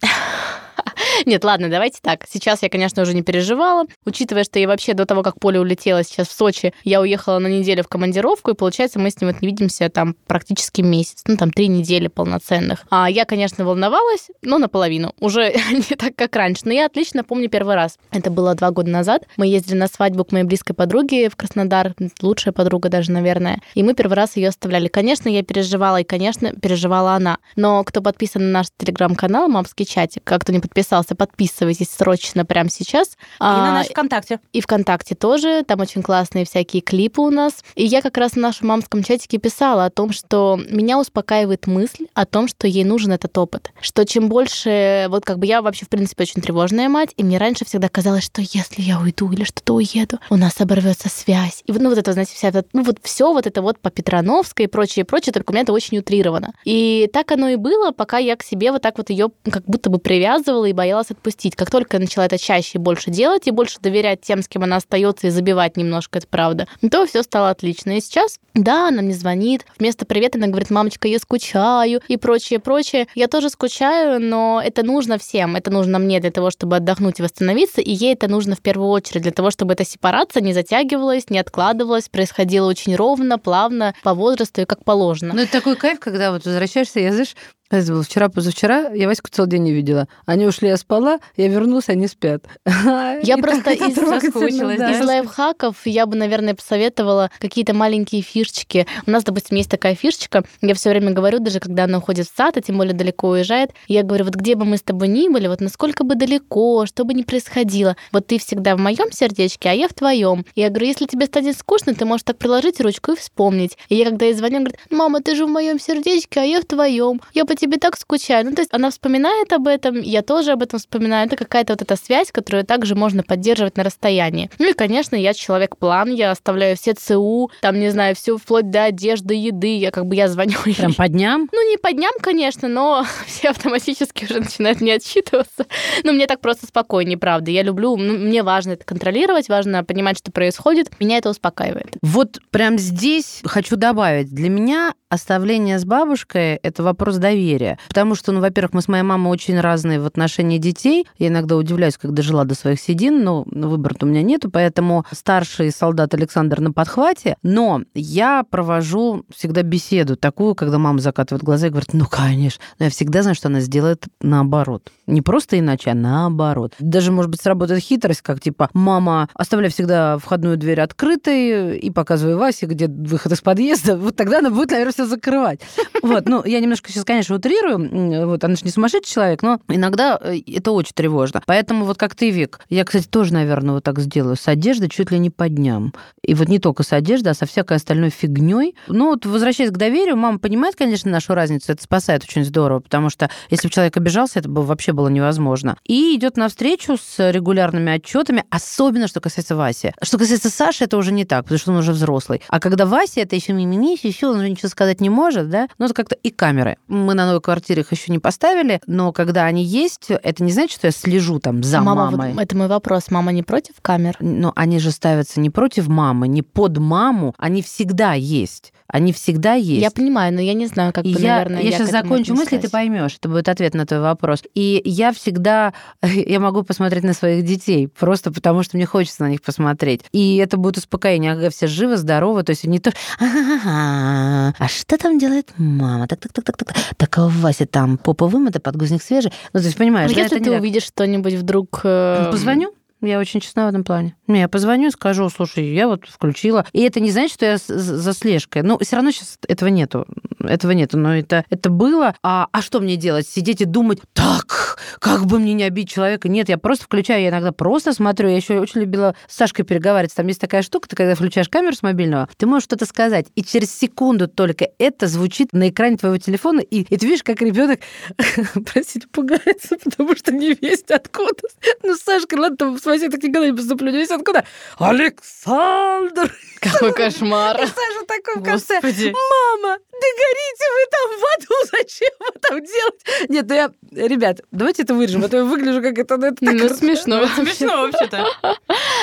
Нет, 1.25 1.43
ладно, 1.43 1.69
давайте 1.69 1.99
так. 2.01 2.25
Сейчас 2.29 2.63
я, 2.63 2.69
конечно, 2.69 3.01
уже 3.01 3.13
не 3.13 3.21
переживала. 3.21 3.85
Учитывая, 4.05 4.43
что 4.43 4.59
я 4.59 4.67
вообще 4.67 4.93
до 4.93 5.05
того, 5.05 5.23
как 5.23 5.39
Поля 5.39 5.61
улетела 5.61 6.03
сейчас 6.03 6.27
в 6.27 6.31
Сочи, 6.31 6.73
я 6.83 7.01
уехала 7.01 7.39
на 7.39 7.47
неделю 7.47 7.83
в 7.83 7.87
командировку, 7.87 8.51
и 8.51 8.55
получается, 8.55 8.99
мы 8.99 9.09
с 9.09 9.19
ним 9.19 9.31
вот 9.31 9.41
не 9.41 9.47
видимся 9.47 9.89
там 9.89 10.15
практически 10.27 10.81
месяц. 10.81 11.23
Ну, 11.27 11.37
там 11.37 11.51
три 11.51 11.67
недели 11.67 12.07
полноценных. 12.07 12.85
А 12.89 13.09
я, 13.09 13.25
конечно, 13.25 13.65
волновалась, 13.65 14.27
но 14.41 14.57
наполовину. 14.57 15.13
Уже 15.19 15.53
не 15.71 15.95
так, 15.95 16.15
как 16.15 16.35
раньше. 16.35 16.61
Но 16.65 16.73
я 16.73 16.85
отлично 16.85 17.23
помню 17.23 17.49
первый 17.49 17.75
раз. 17.75 17.97
Это 18.11 18.29
было 18.29 18.55
два 18.55 18.71
года 18.71 18.89
назад. 18.89 19.23
Мы 19.37 19.47
ездили 19.47 19.77
на 19.77 19.87
свадьбу 19.87 20.25
к 20.25 20.31
моей 20.31 20.45
близкой 20.45 20.73
подруге 20.73 21.29
в 21.29 21.35
Краснодар. 21.35 21.93
Лучшая 22.21 22.53
подруга 22.53 22.89
даже, 22.89 23.11
наверное. 23.11 23.61
И 23.75 23.83
мы 23.83 23.93
первый 23.93 24.13
раз 24.13 24.35
ее 24.37 24.49
оставляли. 24.49 24.87
Конечно, 24.87 25.29
я 25.29 25.43
переживала, 25.43 26.01
и, 26.01 26.03
конечно, 26.03 26.53
переживала 26.53 27.13
она. 27.13 27.37
Но 27.55 27.83
кто 27.83 28.01
подписан 28.01 28.43
на 28.43 28.59
наш 28.59 28.67
телеграм-канал 28.77 29.47
«Мамский 29.47 29.85
чатик», 29.85 30.23
как 30.23 30.41
кто 30.41 30.51
не 30.51 30.59
подписался, 30.61 31.15
подписывайтесь 31.15 31.89
срочно 31.89 32.45
прямо 32.45 32.69
сейчас. 32.69 33.09
И 33.39 33.43
на 33.43 33.69
А, 33.69 33.73
наш 33.73 33.87
ВКонтакте. 33.87 34.39
и 34.53 34.61
ВКонтакте 34.61 35.15
тоже, 35.15 35.63
там 35.67 35.81
очень 35.81 36.01
классные 36.01 36.45
всякие 36.45 36.81
клипы 36.81 37.21
у 37.21 37.29
нас. 37.29 37.63
И 37.75 37.83
я 37.85 38.01
как 38.01 38.17
раз 38.17 38.33
в 38.33 38.37
нашем 38.37 38.67
мамском 38.67 39.03
чатике 39.03 39.37
писала 39.37 39.85
о 39.85 39.89
том, 39.89 40.13
что 40.13 40.59
меня 40.69 40.99
успокаивает 40.99 41.67
мысль 41.67 42.07
о 42.13 42.25
том, 42.25 42.47
что 42.47 42.67
ей 42.67 42.83
нужен 42.83 43.11
этот 43.11 43.37
опыт. 43.37 43.71
Что 43.81 44.05
чем 44.05 44.29
больше... 44.29 45.07
Вот 45.09 45.25
как 45.25 45.39
бы 45.39 45.45
я 45.45 45.61
вообще, 45.61 45.85
в 45.85 45.89
принципе, 45.89 46.23
очень 46.23 46.41
тревожная 46.41 46.89
мать, 46.89 47.09
и 47.17 47.23
мне 47.23 47.37
раньше 47.37 47.65
всегда 47.65 47.89
казалось, 47.89 48.23
что 48.23 48.41
если 48.41 48.81
я 48.81 48.99
уйду 48.99 49.31
или 49.31 49.43
что-то 49.43 49.73
уеду, 49.73 50.19
у 50.29 50.35
нас 50.35 50.59
оборвется 50.61 51.09
связь. 51.09 51.63
И 51.65 51.71
вот, 51.71 51.81
ну 51.81 51.89
вот 51.89 51.97
это, 51.97 52.13
знаете, 52.13 52.33
вся 52.35 52.51
ну 52.73 52.83
вот 52.83 52.97
все 53.01 53.31
вот 53.33 53.47
это 53.47 53.61
вот 53.61 53.79
по 53.79 53.89
Петрановской 53.89 54.65
и 54.65 54.67
прочее, 54.67 55.05
прочее, 55.05 55.33
только 55.33 55.51
у 55.51 55.53
меня 55.53 55.63
это 55.63 55.73
очень 55.73 55.97
утрировано. 55.97 56.53
И 56.65 57.09
так 57.13 57.31
оно 57.31 57.49
и 57.49 57.55
было, 57.55 57.91
пока 57.91 58.17
я 58.17 58.35
к 58.35 58.43
себе 58.43 58.71
вот 58.71 58.81
так 58.81 58.97
вот 58.97 59.09
ее 59.09 59.29
как 59.49 59.63
будто 59.65 59.89
бы 59.89 59.97
привязывала 59.99 60.50
и 60.65 60.73
боялась 60.73 61.11
отпустить. 61.11 61.55
Как 61.55 61.71
только 61.71 61.97
я 61.97 62.01
начала 62.01 62.25
это 62.25 62.37
чаще 62.37 62.77
и 62.77 62.77
больше 62.77 63.11
делать, 63.11 63.47
и 63.47 63.51
больше 63.51 63.79
доверять 63.79 64.21
тем, 64.21 64.41
с 64.41 64.47
кем 64.47 64.63
она 64.63 64.77
остается, 64.77 65.27
и 65.27 65.29
забивать 65.29 65.77
немножко, 65.77 66.19
это 66.19 66.27
правда, 66.27 66.67
то 66.89 67.05
все 67.05 67.23
стало 67.23 67.49
отлично. 67.49 67.97
И 67.97 68.01
сейчас, 68.01 68.39
да, 68.53 68.89
она 68.89 69.01
мне 69.01 69.13
звонит, 69.13 69.65
вместо 69.79 70.05
привета 70.05 70.37
она 70.37 70.47
говорит, 70.47 70.69
мамочка, 70.69 71.07
я 71.07 71.19
скучаю, 71.19 72.01
и 72.07 72.17
прочее, 72.17 72.59
прочее. 72.59 73.07
Я 73.15 73.27
тоже 73.27 73.49
скучаю, 73.49 74.19
но 74.21 74.61
это 74.63 74.83
нужно 74.83 75.17
всем. 75.17 75.55
Это 75.55 75.71
нужно 75.71 75.99
мне 75.99 76.19
для 76.19 76.31
того, 76.31 76.51
чтобы 76.51 76.77
отдохнуть 76.77 77.19
и 77.19 77.23
восстановиться, 77.23 77.81
и 77.81 77.91
ей 77.91 78.13
это 78.13 78.27
нужно 78.27 78.55
в 78.55 78.61
первую 78.61 78.89
очередь 78.89 79.23
для 79.23 79.31
того, 79.31 79.51
чтобы 79.51 79.73
эта 79.73 79.85
сепарация 79.85 80.41
не 80.41 80.53
затягивалась, 80.53 81.29
не 81.29 81.39
откладывалась, 81.39 82.09
происходила 82.09 82.67
очень 82.67 82.95
ровно, 82.95 83.39
плавно, 83.39 83.93
по 84.03 84.13
возрасту 84.13 84.61
и 84.61 84.65
как 84.65 84.83
положено. 84.83 85.33
Ну, 85.33 85.41
это 85.41 85.51
такой 85.51 85.75
кайф, 85.75 85.99
когда 85.99 86.31
вот 86.31 86.45
возвращаешься, 86.45 86.99
я, 86.99 87.11
знаешь, 87.11 87.35
это 87.77 87.91
было 87.91 88.03
вчера, 88.03 88.29
позавчера, 88.29 88.89
я 88.93 89.07
Ваську 89.07 89.29
целый 89.31 89.49
день 89.49 89.63
не 89.63 89.71
видела. 89.71 90.07
Они 90.25 90.45
ушли, 90.45 90.67
я 90.67 90.77
спала, 90.77 91.19
я 91.37 91.47
вернулась, 91.47 91.89
они 91.89 92.07
спят. 92.07 92.45
Я 93.23 93.37
просто 93.37 93.71
из- 93.71 93.95
соскучилась, 93.95 94.77
да? 94.77 94.91
Из 94.91 95.05
лайфхаков 95.05 95.75
я 95.85 96.05
бы, 96.05 96.15
наверное, 96.15 96.55
посоветовала 96.55 97.29
какие-то 97.39 97.73
маленькие 97.73 98.21
фишечки. 98.21 98.87
У 99.05 99.11
нас, 99.11 99.23
допустим, 99.23 99.57
есть 99.57 99.69
такая 99.69 99.95
фишечка. 99.95 100.43
Я 100.61 100.73
все 100.73 100.89
время 100.89 101.11
говорю, 101.11 101.39
даже 101.39 101.59
когда 101.59 101.83
она 101.83 101.99
уходит 101.99 102.27
в 102.27 102.35
сад, 102.35 102.57
а 102.57 102.61
тем 102.61 102.77
более 102.77 102.93
далеко 102.93 103.29
уезжает, 103.29 103.71
я 103.87 104.03
говорю, 104.03 104.25
вот 104.25 104.35
где 104.35 104.55
бы 104.55 104.65
мы 104.65 104.77
с 104.77 104.81
тобой 104.81 105.07
ни 105.07 105.29
были, 105.29 105.47
вот 105.47 105.61
насколько 105.61 106.03
бы 106.03 106.15
далеко, 106.15 106.85
что 106.85 107.03
бы 107.05 107.13
ни 107.13 107.23
происходило, 107.23 107.95
вот 108.11 108.27
ты 108.27 108.39
всегда 108.39 108.75
в 108.75 108.79
моем 108.79 109.11
сердечке, 109.11 109.69
а 109.69 109.73
я 109.73 109.87
в 109.87 109.93
твоем. 109.93 110.45
Я 110.55 110.69
говорю, 110.69 110.87
если 110.87 111.05
тебе 111.05 111.25
станет 111.27 111.57
скучно, 111.57 111.93
ты 111.93 112.05
можешь 112.05 112.23
так 112.23 112.37
приложить 112.37 112.81
ручку 112.81 113.13
и 113.13 113.15
вспомнить. 113.15 113.77
И 113.89 113.95
я 113.95 114.05
когда 114.05 114.25
ей 114.25 114.33
звоню, 114.33 114.59
говорит, 114.59 114.79
мама, 114.89 115.21
ты 115.21 115.35
же 115.35 115.45
в 115.45 115.49
моем 115.49 115.79
сердечке, 115.79 116.41
а 116.41 116.43
я 116.43 116.61
в 116.61 116.65
твоем. 116.65 117.21
Я 117.33 117.45
по 117.45 117.55
тебе 117.61 117.77
так 117.77 117.97
скучаю. 117.97 118.45
Ну, 118.45 118.53
то 118.53 118.61
есть 118.61 118.73
она 118.73 118.89
вспоминает 118.89 119.53
об 119.53 119.67
этом, 119.67 120.01
я 120.01 120.23
тоже 120.23 120.51
об 120.51 120.63
этом 120.63 120.79
вспоминаю. 120.79 121.27
Это 121.27 121.35
какая-то 121.35 121.73
вот 121.73 121.81
эта 121.83 121.95
связь, 121.95 122.31
которую 122.31 122.65
также 122.65 122.95
можно 122.95 123.21
поддерживать 123.23 123.77
на 123.77 123.83
расстоянии. 123.83 124.49
Ну 124.57 124.69
и, 124.69 124.73
конечно, 124.73 125.15
я 125.15 125.33
человек-план, 125.33 126.13
я 126.13 126.31
оставляю 126.31 126.75
все 126.75 126.93
ЦУ, 126.93 127.51
там, 127.61 127.79
не 127.79 127.89
знаю, 127.89 128.15
все 128.15 128.37
вплоть 128.37 128.69
до 128.71 128.85
одежды, 128.85 129.35
еды, 129.35 129.77
я 129.77 129.91
как 129.91 130.07
бы 130.07 130.15
я 130.15 130.27
звоню. 130.27 130.57
Прям 130.75 130.93
по 130.95 131.07
дням. 131.07 131.47
Ну, 131.51 131.69
не 131.69 131.77
по 131.77 131.91
дням, 131.91 132.11
конечно, 132.21 132.67
но 132.67 133.05
все 133.27 133.49
автоматически 133.49 134.25
уже 134.25 134.39
начинают 134.39 134.81
мне 134.81 134.95
отчитываться. 134.95 135.65
Но 136.03 136.13
мне 136.13 136.25
так 136.27 136.41
просто 136.41 136.65
спокойнее, 136.65 137.17
правда. 137.17 137.51
Я 137.51 137.61
люблю, 137.61 137.95
ну, 137.95 138.17
мне 138.17 138.43
важно 138.43 138.71
это 138.71 138.85
контролировать, 138.85 139.49
важно 139.49 139.83
понимать, 139.83 140.17
что 140.17 140.31
происходит. 140.31 140.89
Меня 140.99 141.17
это 141.17 141.29
успокаивает. 141.29 141.97
Вот 142.01 142.39
прям 142.49 142.79
здесь 142.79 143.41
хочу 143.45 143.75
добавить. 143.75 144.33
Для 144.33 144.49
меня 144.49 144.93
оставление 145.09 145.77
с 145.77 145.85
бабушкой– 145.85 146.55
это 146.63 146.83
вопрос 146.83 147.17
доверия. 147.17 147.50
Доверия. 147.51 147.77
Потому 147.87 148.15
что, 148.15 148.31
ну, 148.31 148.41
во-первых, 148.41 148.73
мы 148.73 148.81
с 148.81 148.87
моей 148.87 149.03
мамой 149.03 149.31
очень 149.31 149.59
разные 149.59 149.99
в 149.99 150.05
отношении 150.05 150.57
детей. 150.57 151.05
Я 151.17 151.27
иногда 151.27 151.55
удивляюсь, 151.55 151.97
когда 151.97 152.21
жила 152.21 152.43
до 152.45 152.55
своих 152.55 152.79
седин, 152.79 153.23
но 153.23 153.45
выбора-то 153.45 154.05
у 154.05 154.09
меня 154.09 154.21
нету, 154.21 154.49
поэтому 154.49 155.05
старший 155.11 155.71
солдат 155.71 156.13
Александр 156.13 156.59
на 156.59 156.71
подхвате. 156.71 157.35
Но 157.43 157.81
я 157.93 158.43
провожу 158.49 159.25
всегда 159.33 159.63
беседу 159.63 160.15
такую, 160.15 160.55
когда 160.55 160.77
мама 160.77 160.99
закатывает 160.99 161.43
глаза 161.43 161.67
и 161.67 161.69
говорит, 161.69 161.93
ну, 161.93 162.05
конечно. 162.05 162.61
Но 162.79 162.85
я 162.85 162.91
всегда 162.91 163.21
знаю, 163.21 163.35
что 163.35 163.47
она 163.47 163.59
сделает 163.59 164.05
наоборот. 164.21 164.91
Не 165.07 165.21
просто 165.21 165.59
иначе, 165.59 165.91
а 165.91 165.93
наоборот. 165.93 166.73
Даже, 166.79 167.11
может 167.11 167.31
быть, 167.31 167.41
сработает 167.41 167.83
хитрость, 167.83 168.21
как 168.21 168.39
типа, 168.39 168.69
мама, 168.73 169.29
оставляй 169.33 169.69
всегда 169.69 170.17
входную 170.17 170.57
дверь 170.57 170.81
открытой 170.81 171.77
и 171.77 171.89
показывай 171.89 172.35
Васе, 172.35 172.65
где 172.65 172.87
выход 172.87 173.33
из 173.33 173.41
подъезда. 173.41 173.97
Вот 173.97 174.15
тогда 174.15 174.39
она 174.39 174.49
будет, 174.49 174.71
наверное, 174.71 174.93
все 174.93 175.05
закрывать. 175.05 175.59
Вот, 176.01 176.27
ну, 176.27 176.43
я 176.45 176.59
немножко 176.59 176.91
сейчас, 176.91 177.03
конечно, 177.03 177.35
утрирую. 177.41 178.27
Вот, 178.27 178.43
она 178.43 178.55
же 178.55 178.61
не 178.63 178.71
сумасшедший 178.71 179.13
человек, 179.13 179.41
но 179.43 179.59
иногда 179.67 180.17
э, 180.21 180.39
это 180.47 180.71
очень 180.71 180.93
тревожно. 180.93 181.41
Поэтому 181.45 181.85
вот 181.85 181.97
как 181.97 182.15
ты, 182.15 182.29
Вик, 182.29 182.59
я, 182.69 182.85
кстати, 182.85 183.07
тоже, 183.07 183.33
наверное, 183.33 183.75
вот 183.75 183.83
так 183.83 183.99
сделаю. 183.99 184.35
С 184.35 184.47
одеждой 184.47 184.89
чуть 184.89 185.11
ли 185.11 185.19
не 185.19 185.29
по 185.29 185.49
дням. 185.49 185.93
И 186.23 186.33
вот 186.33 186.47
не 186.47 186.59
только 186.59 186.83
с 186.83 186.93
одеждой, 186.93 187.29
а 187.29 187.33
со 187.33 187.45
всякой 187.45 187.77
остальной 187.77 188.09
фигней. 188.09 188.75
Ну, 188.87 189.09
вот 189.11 189.25
возвращаясь 189.25 189.71
к 189.71 189.77
доверию, 189.77 190.15
мама 190.15 190.39
понимает, 190.39 190.75
конечно, 190.75 191.11
нашу 191.11 191.33
разницу. 191.33 191.71
Это 191.71 191.83
спасает 191.83 192.23
очень 192.23 192.45
здорово, 192.45 192.79
потому 192.79 193.09
что 193.09 193.29
если 193.49 193.67
бы 193.67 193.73
человек 193.73 193.97
обижался, 193.97 194.39
это 194.39 194.49
бы 194.49 194.63
вообще 194.63 194.93
было 194.93 195.09
невозможно. 195.09 195.77
И 195.85 196.15
идет 196.15 196.37
навстречу 196.37 196.97
с 196.97 197.31
регулярными 197.31 197.91
отчетами, 197.91 198.45
особенно 198.49 199.07
что 199.07 199.19
касается 199.19 199.55
Васи. 199.55 199.93
Что 200.01 200.17
касается 200.17 200.49
Саши, 200.49 200.85
это 200.85 200.97
уже 200.97 201.11
не 201.11 201.25
так, 201.25 201.43
потому 201.43 201.59
что 201.59 201.71
он 201.71 201.77
уже 201.77 201.91
взрослый. 201.91 202.41
А 202.47 202.59
когда 202.59 202.85
Вася, 202.85 203.21
это 203.21 203.35
еще 203.35 203.53
мимими, 203.53 203.97
еще 204.05 204.27
он 204.27 204.37
уже 204.37 204.49
ничего 204.49 204.69
сказать 204.69 205.01
не 205.01 205.09
может, 205.09 205.49
да, 205.49 205.67
ну 205.77 205.85
это 205.85 205.93
как-то 205.93 206.15
и 206.15 206.29
камеры. 206.29 206.77
Мы 206.87 207.13
на 207.21 207.27
новой 207.27 207.41
квартире 207.41 207.81
их 207.81 207.91
еще 207.91 208.11
не 208.11 208.19
поставили, 208.19 208.81
но 208.87 209.11
когда 209.11 209.45
они 209.45 209.63
есть, 209.63 210.09
это 210.09 210.43
не 210.43 210.51
значит, 210.51 210.77
что 210.77 210.87
я 210.87 210.91
слежу 210.91 211.39
там 211.39 211.63
за 211.63 211.81
Мама, 211.81 212.11
мамой. 212.11 212.33
вот 212.33 212.41
это 212.41 212.57
мой 212.57 212.67
вопрос. 212.67 213.09
Мама 213.09 213.31
не 213.31 213.43
против 213.43 213.75
камер? 213.81 214.17
Но 214.19 214.51
они 214.55 214.79
же 214.79 214.91
ставятся 214.91 215.39
не 215.39 215.49
против 215.49 215.87
мамы, 215.87 216.27
не 216.27 216.41
под 216.41 216.77
маму, 216.77 217.33
они 217.37 217.61
всегда 217.61 218.13
есть. 218.13 218.73
Они 218.91 219.13
всегда 219.13 219.53
есть. 219.53 219.81
Я 219.81 219.89
понимаю, 219.89 220.33
но 220.33 220.41
я 220.41 220.53
не 220.53 220.67
знаю, 220.67 220.91
как 220.91 221.05
бы, 221.05 221.11
я, 221.11 221.37
наверное, 221.37 221.61
я 221.61 221.71
к 221.71 221.73
сейчас 221.75 221.91
закончу 221.91 222.35
мысль, 222.35 222.55
и 222.55 222.59
ты 222.59 222.69
поймешь. 222.69 223.15
Это 223.17 223.29
будет 223.29 223.47
ответ 223.47 223.73
на 223.73 223.85
твой 223.85 224.01
вопрос. 224.01 224.43
И 224.53 224.81
я 224.83 225.13
всегда, 225.13 225.73
я 226.03 226.39
могу 226.39 226.63
посмотреть 226.63 227.03
на 227.03 227.13
своих 227.13 227.45
детей, 227.45 227.87
просто 227.87 228.31
потому 228.31 228.63
что 228.63 228.75
мне 228.75 228.85
хочется 228.85 229.23
на 229.23 229.29
них 229.29 229.41
посмотреть. 229.41 230.01
И 230.11 230.35
это 230.37 230.57
будет 230.57 230.77
успокоение, 230.77 231.31
ага, 231.31 231.49
все 231.49 231.67
живы, 231.67 231.95
здоровы, 231.95 232.43
то 232.43 232.49
есть 232.51 232.65
не 232.65 232.79
то, 232.79 232.91
«Ага, 233.17 234.53
а 234.57 234.67
что 234.67 234.97
там 234.97 235.17
делает 235.17 235.51
мама? 235.57 236.07
Так, 236.07 236.19
так, 236.19 236.33
так, 236.33 236.45
так, 236.45 236.57
так, 236.57 236.75
так, 236.97 237.17
а 237.17 237.25
у 237.25 237.29
Васи 237.29 237.65
там 237.65 237.97
попа 237.97 238.27
вымыта, 238.27 238.59
подгузник 238.59 239.01
свежий. 239.01 239.31
Ну, 239.53 239.59
то 239.59 239.65
есть, 239.65 239.77
понимаешь, 239.77 240.11
Ну, 240.11 240.17
если 240.17 240.39
ты 240.39 240.51
увидишь 240.51 240.83
что-нибудь 240.83 241.33
вдруг... 241.35 241.81
э, 241.83 242.29
Позвоню. 242.31 242.73
Я 243.01 243.19
очень 243.19 243.39
честна 243.39 243.65
в 243.65 243.69
этом 243.69 243.83
плане. 243.83 244.15
Не, 244.27 244.41
я 244.41 244.47
позвоню, 244.47 244.91
скажу, 244.91 245.29
слушай, 245.29 245.73
я 245.73 245.87
вот 245.87 246.05
включила. 246.07 246.65
И 246.71 246.81
это 246.81 246.99
не 246.99 247.11
значит, 247.11 247.33
что 247.33 247.45
я 247.45 247.57
за 247.57 248.13
слежкой. 248.13 248.61
Ну, 248.61 248.77
все 248.79 248.95
равно 248.95 249.11
сейчас 249.11 249.37
этого 249.47 249.69
нету. 249.69 250.05
Этого 250.39 250.71
нету. 250.71 250.97
Но 250.97 251.15
это, 251.15 251.43
это 251.49 251.69
было. 251.69 252.15
А, 252.21 252.47
а 252.51 252.61
что 252.61 252.79
мне 252.79 252.95
делать? 252.97 253.27
Сидеть 253.27 253.61
и 253.61 253.65
думать, 253.65 253.99
так, 254.13 254.60
как 254.99 255.25
бы 255.25 255.39
мне 255.39 255.53
не 255.53 255.63
обидеть 255.63 255.91
человека? 255.91 256.29
Нет, 256.29 256.49
я 256.49 256.57
просто 256.57 256.85
включаю, 256.85 257.21
я 257.21 257.29
иногда 257.29 257.51
просто 257.51 257.93
смотрю. 257.93 258.29
Я 258.29 258.35
еще 258.35 258.59
очень 258.59 258.81
любила 258.81 259.15
с 259.27 259.35
Сашкой 259.35 259.65
переговаривать. 259.65 260.13
Там 260.15 260.27
есть 260.27 260.41
такая 260.41 260.61
штука, 260.61 260.89
ты 260.89 260.95
когда 260.95 261.15
включаешь 261.15 261.49
камеру 261.49 261.75
с 261.75 261.83
мобильного, 261.83 262.29
ты 262.37 262.45
можешь 262.45 262.65
что-то 262.65 262.85
сказать. 262.85 263.27
И 263.35 263.43
через 263.43 263.73
секунду 263.73 264.27
только 264.27 264.69
это 264.77 265.07
звучит 265.07 265.53
на 265.53 265.69
экране 265.69 265.97
твоего 265.97 266.17
телефона, 266.17 266.59
и, 266.61 266.81
и 266.81 266.97
ты 266.97 267.05
видишь, 267.05 267.23
как 267.23 267.41
ребенок, 267.41 267.79
простите, 268.73 269.07
пугается, 269.11 269.77
потому 269.83 270.15
что 270.15 270.31
не 270.31 270.53
весть 270.53 270.91
откуда. 270.91 271.41
Ну, 271.83 271.95
Сашка, 271.95 272.35
ладно, 272.35 272.57
там 272.57 272.79
с 272.79 272.85
Васей 272.85 273.09
так 273.09 273.23
никогда 273.23 273.47
не 273.47 273.55
поступлю, 273.55 273.91
не 273.91 273.97
весть 273.97 274.11
откуда. 274.11 274.45
Александр! 274.77 276.33
Какой 276.59 276.93
кошмар. 276.93 277.55
И 277.57 277.65
Саша 277.65 278.05
такой 278.07 278.41
в 278.41 278.43
конце, 278.43 278.79
мама, 278.81 279.77
да 280.01 280.07
горите 280.21 280.65
вы 280.75 280.83
там 280.91 281.19
в 281.19 281.23
аду, 281.35 281.69
зачем 281.71 282.11
вы 282.19 282.39
там 282.41 282.59
делаете? 282.65 283.25
Нет, 283.29 283.45
ну 283.47 283.55
я, 283.55 284.07
ребят, 284.07 284.41
давайте 284.51 284.83
это 284.83 284.93
вырежем, 284.93 285.23
а 285.23 285.29
то 285.29 285.37
я 285.37 285.43
выгляжу 285.43 285.81
как 285.81 285.97
это, 285.97 286.17
ну, 286.17 286.27
это 286.27 286.45
так 286.45 286.53
Ну, 286.55 286.69
смешно. 286.69 287.27
Смешно 287.35 287.81
вообще-то. 287.83 288.25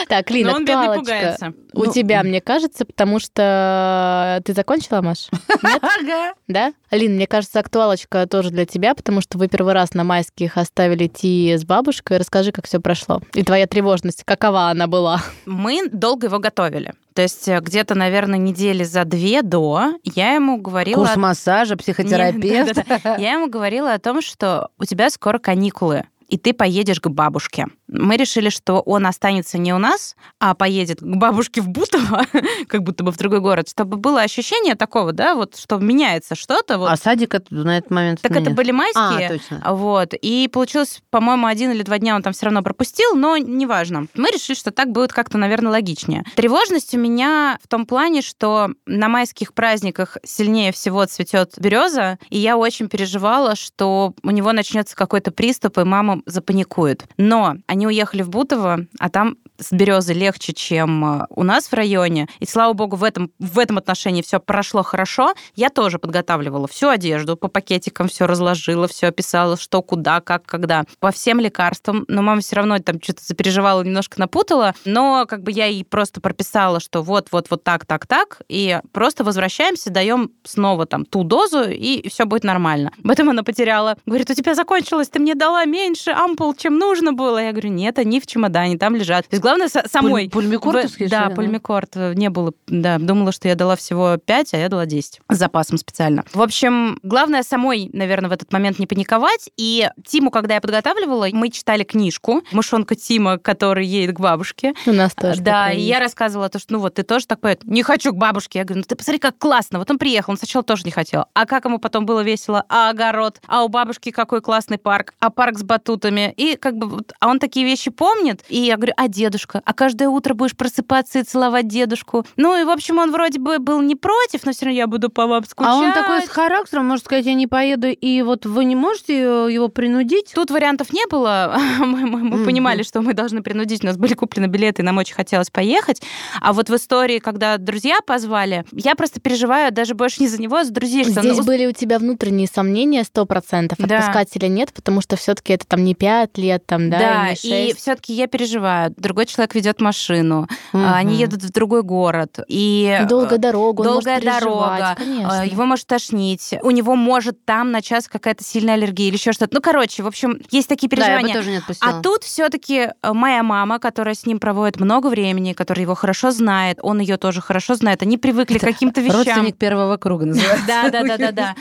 Так, 0.08 0.30
Лин, 0.30 0.46
Но 0.46 0.54
он 0.54 0.64
бедный 0.64 0.96
пугается. 0.96 1.52
У 1.74 1.84
Ну, 1.84 1.92
тебя, 1.92 2.22
мне 2.22 2.40
кажется, 2.40 2.84
потому 2.86 3.18
что 3.20 4.40
ты 4.44 4.54
закончила, 4.54 5.00
Маш? 5.02 5.28
Ага. 5.62 6.34
Да? 6.46 6.72
Лин, 6.90 7.14
мне 7.16 7.26
кажется, 7.26 7.60
актуалочка 7.60 8.26
тоже 8.26 8.50
для 8.50 8.64
тебя, 8.64 8.94
потому 8.94 9.20
что 9.20 9.36
вы 9.38 9.48
первый 9.48 9.74
раз 9.74 9.92
на 9.94 10.04
майских 10.04 10.56
оставили 10.56 11.06
идти 11.06 11.54
с 11.56 11.64
бабушкой. 11.64 12.16
Расскажи, 12.18 12.52
как 12.52 12.66
все 12.66 12.80
прошло. 12.80 13.20
И 13.34 13.42
твоя 13.42 13.66
тревожность, 13.66 14.24
какова 14.24 14.68
она 14.70 14.86
была? 14.86 15.20
Мы 15.44 15.88
долго 15.90 16.28
его 16.28 16.38
готовили. 16.38 16.94
То 17.18 17.22
есть 17.22 17.48
э, 17.48 17.58
где-то, 17.58 17.96
наверное, 17.96 18.38
недели 18.38 18.84
за 18.84 19.04
две 19.04 19.42
до 19.42 19.94
я 20.04 20.34
ему 20.34 20.56
говорила... 20.56 21.00
Курс 21.00 21.16
массажа, 21.16 21.76
психотерапевт. 21.76 22.78
Я 23.04 23.32
ему 23.32 23.48
говорила 23.48 23.92
о 23.92 23.98
том, 23.98 24.22
что 24.22 24.70
у 24.78 24.84
тебя 24.84 25.10
скоро 25.10 25.40
каникулы, 25.40 26.04
и 26.28 26.36
ты 26.36 26.52
поедешь 26.52 27.00
к 27.00 27.08
бабушке. 27.08 27.66
Мы 27.88 28.16
решили, 28.16 28.50
что 28.50 28.80
он 28.80 29.06
останется 29.06 29.56
не 29.56 29.72
у 29.72 29.78
нас, 29.78 30.14
а 30.38 30.54
поедет 30.54 31.00
к 31.00 31.16
бабушке 31.16 31.62
в 31.62 31.68
Бутово, 31.68 32.26
как 32.68 32.82
будто 32.82 33.02
бы 33.02 33.12
в 33.12 33.16
другой 33.16 33.40
город, 33.40 33.68
чтобы 33.68 33.96
было 33.96 34.20
ощущение 34.20 34.74
такого, 34.74 35.12
да, 35.12 35.34
вот, 35.34 35.56
что 35.56 35.78
меняется 35.78 36.34
что-то. 36.34 36.78
Вот. 36.78 36.90
А 36.90 36.96
садик 36.96 37.34
на 37.50 37.78
этот 37.78 37.90
момент 37.90 38.20
так 38.20 38.32
это 38.32 38.50
были 38.50 38.70
А, 38.70 38.74
майские. 38.74 39.28
точно. 39.38 39.62
Вот. 39.72 40.12
И 40.20 40.48
получилось, 40.52 41.00
по-моему, 41.10 41.46
один 41.46 41.70
или 41.72 41.82
два 41.82 41.98
дня 41.98 42.14
он 42.14 42.22
там 42.22 42.34
все 42.34 42.46
равно 42.46 42.62
пропустил, 42.62 43.14
но 43.14 43.36
неважно. 43.38 44.06
Мы 44.14 44.28
решили, 44.30 44.56
что 44.56 44.70
так 44.70 44.92
будет 44.92 45.12
как-то, 45.12 45.38
наверное, 45.38 45.72
логичнее. 45.72 46.24
Тревожность 46.34 46.94
у 46.94 46.98
меня 46.98 47.58
в 47.62 47.68
том 47.68 47.86
плане, 47.86 48.20
что 48.20 48.70
на 48.84 49.08
майских 49.08 49.54
праздниках 49.54 50.18
сильнее 50.24 50.72
всего 50.72 51.06
цветет 51.06 51.54
береза, 51.56 52.18
и 52.28 52.38
я 52.38 52.58
очень 52.58 52.88
переживала, 52.88 53.56
что 53.56 54.12
у 54.22 54.30
него 54.30 54.52
начнется 54.52 54.94
какой-то 54.94 55.30
приступ, 55.30 55.78
и 55.78 55.84
мама 55.84 56.17
запаникует. 56.26 57.06
Но 57.16 57.56
они 57.66 57.86
уехали 57.86 58.22
в 58.22 58.30
Бутово, 58.30 58.86
а 58.98 59.08
там 59.08 59.36
с 59.58 59.72
березы 59.72 60.12
легче, 60.12 60.52
чем 60.52 61.22
э, 61.22 61.26
у 61.30 61.42
нас 61.42 61.66
в 61.66 61.72
районе. 61.72 62.28
И 62.38 62.46
слава 62.46 62.72
богу, 62.72 62.96
в 62.96 63.04
этом, 63.04 63.30
в 63.38 63.58
этом 63.58 63.78
отношении 63.78 64.22
все 64.22 64.38
прошло 64.38 64.82
хорошо. 64.82 65.34
Я 65.56 65.68
тоже 65.68 65.98
подготавливала 65.98 66.68
всю 66.68 66.88
одежду, 66.88 67.36
по 67.36 67.48
пакетикам 67.48 68.08
все 68.08 68.26
разложила, 68.26 68.86
все 68.86 69.08
описала, 69.08 69.56
что, 69.56 69.82
куда, 69.82 70.20
как, 70.20 70.44
когда. 70.44 70.84
По 71.00 71.10
всем 71.10 71.40
лекарствам. 71.40 72.04
Но 72.08 72.22
мама 72.22 72.40
все 72.40 72.56
равно 72.56 72.78
там 72.78 73.02
что-то 73.02 73.22
запереживала, 73.24 73.82
немножко 73.82 74.20
напутала. 74.20 74.74
Но 74.84 75.26
как 75.28 75.42
бы 75.42 75.50
я 75.50 75.66
ей 75.66 75.84
просто 75.84 76.20
прописала, 76.20 76.80
что 76.80 77.02
вот, 77.02 77.28
вот, 77.32 77.50
вот 77.50 77.64
так, 77.64 77.84
так, 77.84 78.06
так. 78.06 78.42
И 78.48 78.80
просто 78.92 79.24
возвращаемся, 79.24 79.90
даем 79.90 80.30
снова 80.44 80.86
там 80.86 81.04
ту 81.04 81.24
дозу, 81.24 81.64
и 81.68 82.08
все 82.08 82.24
будет 82.24 82.44
нормально. 82.44 82.92
Об 83.04 83.28
она 83.28 83.42
потеряла. 83.42 83.96
Говорит, 84.06 84.30
у 84.30 84.34
тебя 84.34 84.54
закончилось, 84.54 85.08
ты 85.08 85.18
мне 85.18 85.34
дала 85.34 85.64
меньше 85.64 86.12
ампул, 86.12 86.54
чем 86.54 86.78
нужно 86.78 87.12
было. 87.12 87.38
Я 87.38 87.50
говорю, 87.50 87.70
нет, 87.70 87.98
они 87.98 88.20
в 88.20 88.26
чемодане, 88.26 88.78
там 88.78 88.94
лежат. 88.94 89.28
То 89.28 89.34
есть 89.34 89.42
главное 89.48 89.68
са- 89.68 89.88
самой... 89.88 90.26
Пуль- 90.26 90.30
пульмикортовские, 90.30 91.08
В- 91.08 91.10
что 91.10 91.28
Да, 91.28 91.34
пульмикорт 91.34 91.96
не 91.96 92.28
было. 92.30 92.52
Да, 92.66 92.98
думала, 92.98 93.32
что 93.32 93.48
я 93.48 93.54
дала 93.54 93.76
всего 93.76 94.16
5, 94.18 94.54
а 94.54 94.58
я 94.58 94.68
дала 94.68 94.86
10 94.86 95.20
с 95.30 95.36
запасом 95.36 95.78
специально. 95.78 96.24
В 96.32 96.42
общем, 96.42 96.98
главное 97.02 97.42
самой, 97.42 97.88
наверное, 97.92 98.28
в 98.28 98.32
этот 98.32 98.52
момент 98.52 98.78
не 98.78 98.86
паниковать. 98.86 99.50
И 99.56 99.88
Тиму, 100.06 100.30
когда 100.30 100.54
я 100.54 100.60
подготавливала, 100.60 101.28
мы 101.32 101.48
читали 101.50 101.84
книжку 101.84 102.42
«Мышонка 102.52 102.94
Тима, 102.94 103.38
который 103.38 103.86
едет 103.86 104.16
к 104.16 104.20
бабушке». 104.20 104.74
У 104.86 104.92
нас 104.92 105.14
тоже 105.14 105.40
Да, 105.40 105.70
и 105.72 105.80
я 105.80 105.98
рассказывала 105.98 106.48
то, 106.48 106.58
что 106.58 106.74
ну 106.74 106.80
вот 106.80 106.94
ты 106.94 107.02
тоже 107.02 107.26
так 107.26 107.40
поет. 107.40 107.64
Не 107.64 107.82
хочу 107.82 108.12
к 108.12 108.16
бабушке. 108.16 108.58
Я 108.58 108.64
говорю, 108.64 108.80
ну 108.80 108.84
ты 108.86 108.96
посмотри, 108.96 109.18
как 109.18 109.38
классно. 109.38 109.78
Вот 109.78 109.90
он 109.90 109.98
приехал, 109.98 110.32
он 110.32 110.36
сначала 110.36 110.62
тоже 110.62 110.84
не 110.84 110.90
хотел. 110.90 111.24
А 111.34 111.46
как 111.46 111.64
ему 111.64 111.78
потом 111.78 112.04
было 112.06 112.20
весело? 112.20 112.64
А 112.68 112.90
огород? 112.90 113.40
А 113.46 113.64
у 113.64 113.68
бабушки 113.68 114.10
какой 114.10 114.40
классный 114.42 114.78
парк? 114.78 115.14
А 115.20 115.30
парк 115.30 115.58
с 115.58 115.62
батутами? 115.62 116.34
И 116.36 116.56
как 116.56 116.76
бы, 116.76 117.02
а 117.20 117.28
он 117.28 117.38
такие 117.38 117.64
вещи 117.64 117.90
помнит. 117.90 118.44
И 118.48 118.58
я 118.60 118.76
говорю, 118.76 118.92
а 118.96 119.08
дедушка? 119.08 119.37
А 119.64 119.72
каждое 119.74 120.08
утро 120.08 120.34
будешь 120.34 120.56
просыпаться 120.56 121.20
и 121.20 121.22
целовать 121.22 121.68
дедушку? 121.68 122.24
Ну 122.36 122.60
и, 122.60 122.64
в 122.64 122.70
общем, 122.70 122.98
он 122.98 123.12
вроде 123.12 123.38
бы 123.38 123.58
был 123.58 123.80
не 123.80 123.94
против, 123.96 124.44
но 124.44 124.52
все 124.52 124.66
равно 124.66 124.78
я 124.78 124.86
буду 124.86 125.10
по 125.10 125.26
вам 125.26 125.44
скучать. 125.44 125.72
А 125.72 125.76
он 125.76 125.92
такой 125.92 126.22
с 126.22 126.28
характером, 126.28 126.86
может 126.86 127.04
сказать, 127.04 127.26
я 127.26 127.34
не 127.34 127.46
поеду, 127.46 127.88
и 127.88 128.22
вот 128.22 128.46
вы 128.46 128.64
не 128.64 128.76
можете 128.76 129.14
э, 129.14 129.48
его 129.52 129.68
принудить? 129.68 130.32
Тут 130.34 130.50
вариантов 130.50 130.92
не 130.92 131.04
было. 131.10 131.56
Мы, 131.78 132.06
мы- 132.06 132.18
мы 132.18 132.36
Мгм. 132.38 132.44
понимали, 132.44 132.82
что 132.82 133.00
мы 133.00 133.14
должны 133.14 133.42
принудить. 133.42 133.82
У 133.82 133.86
нас 133.86 133.96
были 133.96 134.14
куплены 134.14 134.46
билеты, 134.46 134.82
и 134.82 134.84
нам 134.84 134.98
очень 134.98 135.14
хотелось 135.14 135.50
поехать. 135.50 136.02
А 136.40 136.52
вот 136.52 136.68
в 136.70 136.74
истории, 136.76 137.18
когда 137.18 137.56
друзья 137.58 137.98
позвали, 138.06 138.64
я 138.72 138.94
просто 138.94 139.20
переживаю 139.20 139.72
даже 139.72 139.94
больше 139.94 140.16
не 140.22 140.28
за 140.28 140.40
него, 140.40 140.56
а 140.56 140.64
за 140.64 140.72
друзей. 140.72 141.04
Что 141.04 141.20
Здесь 141.20 141.38
ну, 141.38 141.44
были 141.44 141.66
у 141.66 141.72
тебя 141.72 141.98
внутренние 141.98 142.46
сомнения 142.46 143.04
сто 143.04 143.24
процентов. 143.26 143.78
Да. 143.78 143.98
Отпускать 143.98 144.34
или 144.36 144.46
нет, 144.46 144.72
потому 144.72 145.00
что 145.00 145.16
все 145.16 145.34
таки 145.34 145.52
это 145.54 145.66
там 145.66 145.84
не 145.84 145.94
пять 145.94 146.36
лет, 146.38 146.64
там, 146.66 146.90
да, 146.90 146.98
да, 146.98 147.28
и 147.30 147.34
и 147.34 147.36
шесть. 147.68 147.78
все-таки 147.80 148.12
я 148.12 148.26
переживаю. 148.26 148.92
Другой 148.96 149.26
человек 149.28 149.54
ведет 149.54 149.80
машину, 149.80 150.48
Мгм. 150.72 150.92
они 150.94 151.16
едут 151.16 151.42
в 151.42 151.52
другой 151.52 151.82
город, 151.82 152.38
и 152.48 153.00
Долгая 153.08 153.38
дорога, 153.38 153.84
долгая 153.84 154.20
дорога, 154.20 154.94
конечно. 154.96 155.40
а, 155.42 155.44
его 155.46 155.64
может 155.64 155.86
тошнить, 155.86 156.54
у 156.62 156.70
него 156.70 156.96
может 156.96 157.44
там 157.44 157.70
на 157.70 157.82
час 157.82 158.08
какая-то 158.08 158.42
сильная 158.44 158.74
аллергия 158.74 159.08
или 159.08 159.14
еще 159.16 159.32
что-то. 159.32 159.54
Ну, 159.54 159.60
короче, 159.60 160.02
в 160.02 160.06
общем, 160.06 160.40
есть 160.50 160.68
такие 160.68 160.88
Да, 160.88 160.96
я 160.96 161.02
бы 161.02 161.06
переживания. 161.22 161.34
тоже 161.34 161.50
не 161.50 161.56
отпустила. 161.58 161.98
А 161.98 162.02
тут 162.02 162.24
все-таки 162.24 162.88
моя 163.02 163.42
мама, 163.42 163.78
которая 163.78 164.14
с 164.14 164.26
ним 164.26 164.40
проводит 164.40 164.80
много 164.80 165.08
времени, 165.08 165.52
которая 165.52 165.82
его 165.84 165.94
хорошо 165.94 166.30
знает, 166.30 166.78
он 166.82 167.00
ее 167.00 167.16
тоже 167.18 167.40
хорошо 167.40 167.74
знает, 167.74 168.02
они 168.02 168.18
привыкли 168.18 168.58
к 168.58 168.62
каким-то 168.62 169.00
вещам. 169.00 169.18
Родственник 169.18 169.56
первого 169.58 169.96
круга 169.98 170.26
называется. 170.26 170.66
Да, 170.66 170.90
да, 170.90 171.02
да, 171.02 171.16
да, 171.18 171.32
да. 171.32 171.54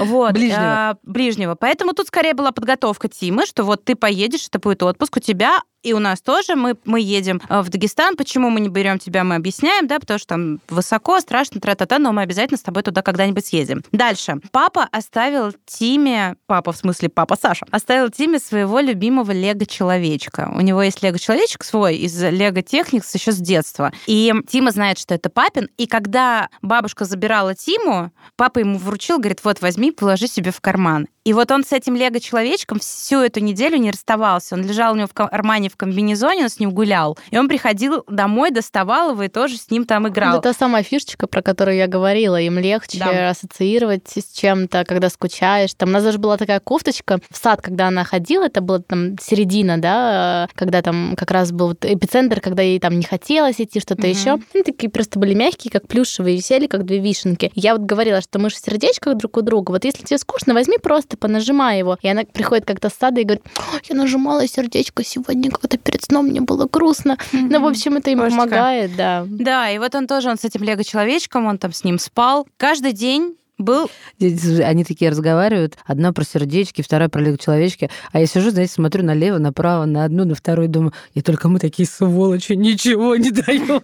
Вот. 0.00 0.32
Ближнего. 0.32 0.98
ближнего. 1.02 1.54
Поэтому 1.54 1.92
тут 1.92 2.08
скорее 2.08 2.34
была 2.34 2.52
подготовка 2.52 3.08
Тимы, 3.08 3.46
что 3.46 3.64
вот 3.64 3.84
ты 3.84 3.94
поедешь, 3.94 4.46
это 4.48 4.58
будет 4.58 4.82
отпуск 4.82 5.16
у 5.16 5.20
тебя, 5.20 5.58
и 5.84 5.92
у 5.92 5.98
нас 5.98 6.20
тоже. 6.20 6.56
Мы, 6.56 6.76
мы 6.84 7.00
едем 7.00 7.40
э, 7.48 7.60
в 7.60 7.68
Дагестан. 7.68 8.16
Почему 8.16 8.50
мы 8.50 8.60
не 8.60 8.68
берем 8.68 8.98
тебя, 8.98 9.22
мы 9.22 9.36
объясняем, 9.36 9.86
да, 9.86 10.00
потому 10.00 10.18
что 10.18 10.28
там 10.28 10.60
высоко, 10.68 11.20
страшно, 11.20 11.60
тра-та-та, 11.60 11.98
но 11.98 12.12
мы 12.12 12.22
обязательно 12.22 12.58
с 12.58 12.62
тобой 12.62 12.82
туда 12.82 13.02
когда-нибудь 13.02 13.46
съездим. 13.46 13.82
Дальше. 13.92 14.40
Папа 14.50 14.88
оставил 14.90 15.52
Тиме, 15.66 16.36
папа 16.46 16.72
в 16.72 16.76
смысле 16.76 17.10
папа 17.10 17.36
Саша, 17.40 17.66
оставил 17.70 18.08
Тиме 18.10 18.38
своего 18.38 18.80
любимого 18.80 19.30
лего-человечка. 19.30 20.50
У 20.54 20.60
него 20.60 20.82
есть 20.82 21.02
лего-человечек 21.02 21.62
свой 21.62 21.96
из 21.96 22.20
Лего 22.22 22.62
Техникс 22.62 23.14
еще 23.14 23.32
с 23.32 23.36
детства. 23.36 23.92
И 24.06 24.32
Тима 24.48 24.70
знает, 24.70 24.98
что 24.98 25.14
это 25.14 25.28
папин. 25.28 25.68
И 25.76 25.86
когда 25.86 26.48
бабушка 26.62 27.04
забирала 27.04 27.54
Тиму, 27.54 28.10
папа 28.36 28.60
ему 28.60 28.78
вручил, 28.78 29.18
говорит, 29.18 29.40
вот 29.44 29.60
возьми, 29.60 29.92
положи 29.92 30.26
себе 30.28 30.50
в 30.50 30.60
карман. 30.60 31.06
И 31.24 31.32
вот 31.32 31.50
он 31.50 31.64
с 31.64 31.72
этим 31.72 31.96
лего-человечком 31.96 32.78
всю 32.78 33.20
эту 33.20 33.40
неделю 33.40 33.78
не 33.78 33.90
расставался. 33.90 34.54
Он 34.54 34.62
лежал 34.62 34.92
у 34.92 34.96
него 34.96 35.06
в 35.06 35.14
кармане 35.14 35.70
в 35.70 35.73
комбинезоне, 35.76 36.42
он 36.44 36.48
с 36.48 36.58
ним 36.58 36.70
гулял. 36.70 37.18
И 37.30 37.38
он 37.38 37.48
приходил 37.48 38.04
домой, 38.08 38.50
доставал 38.50 39.12
его 39.12 39.22
и 39.24 39.28
тоже 39.28 39.56
с 39.56 39.70
ним 39.70 39.84
там 39.84 40.08
играл. 40.08 40.38
Это 40.38 40.52
та 40.52 40.58
самая 40.58 40.82
фишечка, 40.82 41.26
про 41.26 41.42
которую 41.42 41.76
я 41.76 41.86
говорила. 41.86 42.40
Им 42.40 42.58
легче 42.58 42.98
Да. 42.98 43.30
ассоциировать 43.30 44.08
с 44.16 44.32
чем-то, 44.38 44.84
когда 44.84 45.08
скучаешь. 45.08 45.74
Там 45.74 45.90
у 45.90 45.92
нас 45.92 46.02
даже 46.04 46.18
была 46.18 46.36
такая 46.36 46.60
кофточка 46.60 47.18
в 47.30 47.36
сад, 47.36 47.62
когда 47.62 47.88
она 47.88 48.04
ходила, 48.04 48.44
это 48.44 48.60
была 48.60 48.78
там 48.80 49.16
середина, 49.20 49.78
да, 49.80 50.48
когда 50.54 50.82
там 50.82 51.14
как 51.16 51.30
раз 51.30 51.52
был 51.52 51.68
вот 51.68 51.84
эпицентр, 51.84 52.40
когда 52.40 52.62
ей 52.62 52.78
там 52.80 52.98
не 52.98 53.04
хотелось 53.04 53.60
идти, 53.60 53.80
что-то 53.80 54.02
Мгм. 54.02 54.10
еще. 54.10 54.30
Они 54.54 54.62
такие 54.62 54.90
просто 54.90 55.18
были 55.18 55.34
мягкие, 55.34 55.70
как 55.70 55.86
плюшевые, 55.88 56.36
висели, 56.36 56.66
как 56.66 56.84
две 56.84 56.98
вишенки. 56.98 57.50
Я 57.54 57.74
вот 57.76 57.82
говорила, 57.82 58.20
что 58.20 58.38
мы 58.38 58.50
же 58.50 58.56
в 58.56 58.58
сердечках 58.58 59.16
друг 59.16 59.36
у 59.36 59.42
друга. 59.42 59.70
Вот 59.72 59.84
если 59.84 60.02
тебе 60.04 60.18
скучно, 60.18 60.54
возьми 60.54 60.78
просто 60.78 61.16
понажимай 61.16 61.78
его. 61.78 61.96
И 62.02 62.08
она 62.08 62.22
приходит 62.24 62.64
как-то 62.66 62.88
с 62.90 62.94
сада 62.94 63.20
и 63.20 63.24
говорит, 63.24 63.44
«Ой, 63.72 63.80
я 63.88 63.94
нажимала 63.96 64.46
сердечко 64.46 65.04
сегодня, 65.04 65.50
когда 65.68 65.78
перед 65.82 66.04
сном 66.04 66.26
мне 66.26 66.40
было 66.40 66.68
грустно. 66.70 67.16
Ну, 67.32 67.60
в 67.60 67.66
общем, 67.66 67.96
это 67.96 68.10
им 68.10 68.18
Кошечка. 68.18 68.38
помогает, 68.38 68.96
да. 68.96 69.24
Да, 69.26 69.70
и 69.70 69.78
вот 69.78 69.94
он 69.94 70.06
тоже, 70.06 70.28
он 70.28 70.36
с 70.36 70.44
этим 70.44 70.62
лего-человечком, 70.62 71.46
он 71.46 71.58
там 71.58 71.72
с 71.72 71.84
ним 71.84 71.98
спал. 71.98 72.46
Каждый 72.56 72.92
день 72.92 73.36
был... 73.58 73.90
Они 74.20 74.84
такие 74.84 75.10
разговаривают, 75.10 75.76
одна 75.84 76.12
про 76.12 76.24
сердечки, 76.24 76.82
вторая 76.82 77.08
про 77.08 77.20
лего 77.20 77.38
человечки, 77.38 77.90
а 78.12 78.20
я 78.20 78.26
сижу, 78.26 78.50
знаете, 78.50 78.72
смотрю 78.72 79.04
налево, 79.04 79.38
направо, 79.38 79.84
на 79.84 80.04
одну, 80.04 80.24
на 80.24 80.34
вторую, 80.34 80.68
думаю, 80.68 80.92
и 81.14 81.22
только 81.22 81.48
мы 81.48 81.58
такие 81.58 81.86
сволочи, 81.86 82.52
ничего 82.56 83.16
не 83.16 83.30
даем. 83.30 83.82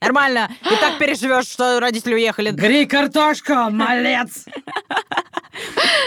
Нормально, 0.00 0.50
и 0.62 0.76
так 0.80 0.98
переживешь, 0.98 1.46
что 1.46 1.80
родители 1.80 2.14
уехали. 2.14 2.50
Грей 2.50 2.86
картошка, 2.86 3.68
малец! 3.70 4.46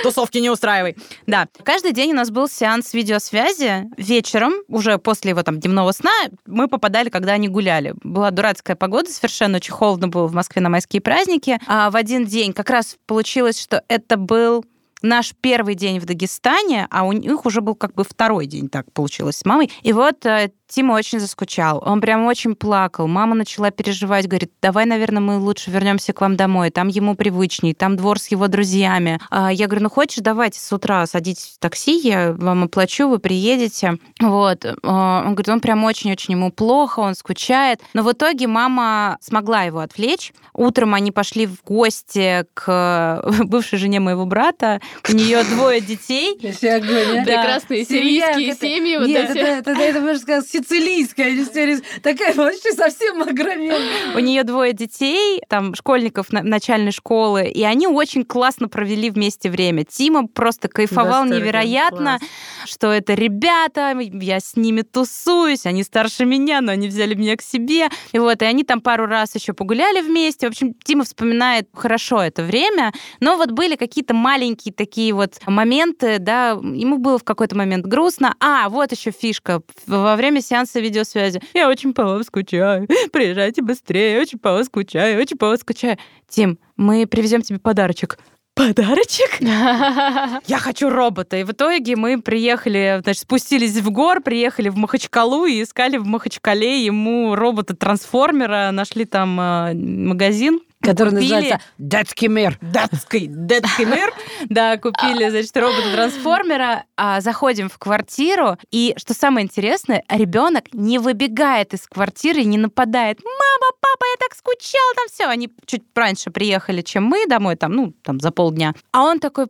Тусовки 0.03 0.39
не 0.39 0.49
устраивай. 0.49 0.95
Да, 1.27 1.47
каждый 1.63 1.91
день 1.91 2.11
у 2.11 2.15
нас 2.15 2.29
был 2.29 2.47
сеанс 2.47 2.93
видеосвязи. 2.93 3.85
Вечером, 3.97 4.53
уже 4.67 4.97
после 4.97 5.31
его 5.31 5.43
там 5.43 5.59
дневного 5.59 5.91
сна, 5.91 6.11
мы 6.45 6.67
попадали, 6.67 7.09
когда 7.09 7.33
они 7.33 7.47
гуляли. 7.47 7.93
Была 8.03 8.31
дурацкая 8.31 8.75
погода, 8.75 9.09
совершенно 9.09 9.57
очень 9.57 9.73
холодно 9.73 10.07
было 10.07 10.27
в 10.27 10.33
Москве 10.33 10.61
на 10.61 10.69
майские 10.69 11.01
праздники. 11.01 11.59
А 11.67 11.89
в 11.91 11.95
один 11.95 12.25
день 12.25 12.53
как 12.55 12.69
раз 12.71 12.97
получилось, 13.05 13.61
что 13.61 13.83
это 13.87 14.17
был 14.17 14.65
наш 15.01 15.33
первый 15.39 15.75
день 15.75 15.99
в 15.99 16.05
Дагестане, 16.05 16.87
а 16.89 17.05
у 17.05 17.11
них 17.11 17.45
уже 17.45 17.61
был 17.61 17.75
как 17.75 17.93
бы 17.93 18.03
второй 18.03 18.47
день, 18.47 18.69
так 18.69 18.91
получилось 18.91 19.37
с 19.37 19.45
мамой. 19.45 19.71
И 19.83 19.93
вот 19.93 20.25
э, 20.25 20.51
Тима 20.67 20.93
очень 20.93 21.19
заскучал. 21.19 21.81
Он 21.85 22.01
прям 22.01 22.25
очень 22.25 22.55
плакал. 22.55 23.07
Мама 23.07 23.35
начала 23.35 23.69
переживать, 23.71 24.27
говорит, 24.27 24.51
давай, 24.61 24.85
наверное, 24.85 25.21
мы 25.21 25.37
лучше 25.37 25.69
вернемся 25.71 26.11
к 26.11 26.21
вам 26.21 26.35
домой. 26.35 26.71
Там 26.71 26.87
ему 26.87 27.15
привычней, 27.15 27.73
там 27.73 27.95
двор 27.97 28.19
с 28.19 28.27
его 28.27 28.47
друзьями. 28.47 29.19
А 29.29 29.51
я 29.53 29.67
говорю, 29.67 29.83
ну 29.83 29.89
хочешь, 29.89 30.17
давайте 30.21 30.59
с 30.59 30.73
утра 30.73 31.05
садитесь 31.05 31.53
в 31.55 31.59
такси, 31.59 31.97
я 31.99 32.33
вам 32.33 32.63
оплачу, 32.63 33.07
вы 33.07 33.19
приедете. 33.19 33.99
Вот. 34.19 34.65
А, 34.83 35.19
Он 35.25 35.33
говорит, 35.35 35.49
он 35.49 35.59
прям 35.59 35.83
очень-очень 35.83 36.33
ему 36.33 36.51
плохо, 36.51 36.99
он 37.01 37.15
скучает. 37.15 37.79
Но 37.93 38.01
в 38.03 38.11
итоге 38.11 38.47
мама 38.47 39.17
смогла 39.21 39.63
его 39.63 39.79
отвлечь. 39.79 40.33
Утром 40.53 40.93
они 40.95 41.11
пошли 41.11 41.45
в 41.45 41.63
гости 41.63 42.45
к 42.55 43.23
бывшей 43.43 43.77
жене 43.77 43.99
моего 43.99 44.25
брата. 44.25 44.81
У 45.09 45.13
нее 45.13 45.43
двое 45.43 45.79
детей. 45.81 46.37
Да. 46.41 46.79
Прекрасные 46.79 47.85
сирийские 47.85 48.49
это- 48.51 48.59
семьи 48.65 48.97
вот 48.97 49.07
Нет, 49.07 49.29
эти. 49.29 49.37
это, 49.39 49.71
это, 49.71 49.81
это, 49.81 50.01
можно 50.01 50.19
сказать, 50.19 50.45
сицилийская. 50.59 51.81
Такая 52.01 52.33
вообще 52.33 52.71
совсем 52.73 53.21
огроменная. 53.21 54.15
У 54.15 54.19
нее 54.19 54.43
двое 54.43 54.73
детей, 54.73 55.41
там, 55.49 55.75
школьников 55.75 56.31
на- 56.31 56.43
начальной 56.43 56.91
школы, 56.91 57.47
и 57.47 57.63
они 57.63 57.87
очень 57.87 58.23
классно 58.23 58.67
провели 58.67 59.09
вместе 59.09 59.49
время. 59.49 59.83
Тима 59.85 60.27
просто 60.27 60.67
кайфовал 60.67 61.21
Восторге, 61.23 61.41
невероятно, 61.41 62.19
класс. 62.19 62.29
что 62.71 62.91
это 62.91 63.13
ребята, 63.13 63.93
я 63.99 64.39
с 64.39 64.55
ними 64.55 64.81
тусуюсь, 64.81 65.65
они 65.65 65.83
старше 65.83 66.25
меня, 66.25 66.61
но 66.61 66.71
они 66.71 66.87
взяли 66.87 67.13
меня 67.15 67.35
к 67.37 67.41
себе. 67.41 67.89
И 68.11 68.19
вот, 68.19 68.41
и 68.41 68.45
они 68.45 68.63
там 68.63 68.81
пару 68.81 69.05
раз 69.05 69.35
еще 69.35 69.53
погуляли 69.53 70.01
вместе. 70.01 70.47
В 70.47 70.51
общем, 70.51 70.73
Тима 70.83 71.03
вспоминает 71.03 71.67
хорошо 71.73 72.21
это 72.21 72.43
время, 72.43 72.93
но 73.19 73.37
вот 73.37 73.51
были 73.51 73.75
какие-то 73.75 74.13
маленькие 74.13 74.73
такие 74.73 75.13
вот 75.13 75.35
моменты, 75.45 76.17
да, 76.19 76.51
ему 76.51 76.97
было 76.97 77.17
в 77.19 77.23
какой-то 77.23 77.55
момент 77.55 77.85
грустно. 77.85 78.35
А, 78.39 78.69
вот 78.69 78.91
еще 78.91 79.11
фишка. 79.11 79.61
Во 79.87 80.15
время 80.15 80.41
сеанса 80.45 80.79
видеосвязи. 80.79 81.41
Я 81.53 81.69
очень 81.69 81.93
по 81.93 82.03
вам 82.03 82.23
скучаю. 82.23 82.87
Приезжайте 83.11 83.61
быстрее. 83.61 84.21
Очень 84.21 84.39
по 84.39 84.51
вас 84.51 84.67
скучаю. 84.67 85.21
Очень 85.21 85.37
по 85.37 85.47
вас 85.47 85.61
скучаю. 85.61 85.97
Тим, 86.27 86.59
мы 86.77 87.07
привезем 87.07 87.41
тебе 87.41 87.59
подарочек. 87.59 88.17
Подарочек? 88.55 89.41
Я 89.41 90.59
хочу 90.59 90.89
робота. 90.89 91.35
И 91.35 91.43
в 91.43 91.51
итоге 91.51 91.97
мы 91.97 92.21
приехали, 92.21 93.01
значит, 93.03 93.23
спустились 93.23 93.75
в 93.75 93.91
гор, 93.91 94.21
приехали 94.21 94.69
в 94.69 94.77
Махачкалу 94.77 95.45
и 95.45 95.61
искали 95.61 95.97
в 95.97 96.05
Махачкале 96.05 96.85
ему 96.85 97.35
робота-трансформера. 97.35 98.69
Нашли 98.71 99.03
там 99.03 99.39
э, 99.41 99.73
магазин. 99.73 100.61
Который 100.85 101.09
Купили- 101.11 101.31
называется 101.33 101.61
«Детский 101.77 102.27
мир». 102.27 102.57
датский, 102.61 103.27
датский 103.27 103.85
мир. 103.85 104.13
Да, 104.49 104.77
купили, 104.77 105.29
значит, 105.29 105.55
робота-трансформера, 105.57 106.85
а, 106.97 107.21
заходим 107.21 107.69
в 107.69 107.77
квартиру, 107.77 108.57
и, 108.71 108.93
что 108.97 109.13
самое 109.13 109.45
интересное, 109.45 110.03
ребенок 110.09 110.65
не 110.73 110.99
выбегает 110.99 111.73
из 111.73 111.87
квартиры 111.87 112.43
не 112.43 112.57
нападает. 112.57 113.19
Мама, 113.23 113.73
папа, 113.81 114.05
я 114.11 114.17
так 114.19 114.35
скучал, 114.37 114.93
там 114.95 115.05
все. 115.11 115.25
Они 115.25 115.49
чуть 115.65 115.83
раньше 115.95 116.31
приехали, 116.31 116.81
чем 116.81 117.03
мы 117.05 117.25
домой, 117.27 117.55
там, 117.55 117.71
ну, 117.73 117.93
там, 118.03 118.19
за 118.19 118.31
полдня. 118.31 118.73
А 118.91 119.03
он 119.03 119.19
такой, 119.19 119.47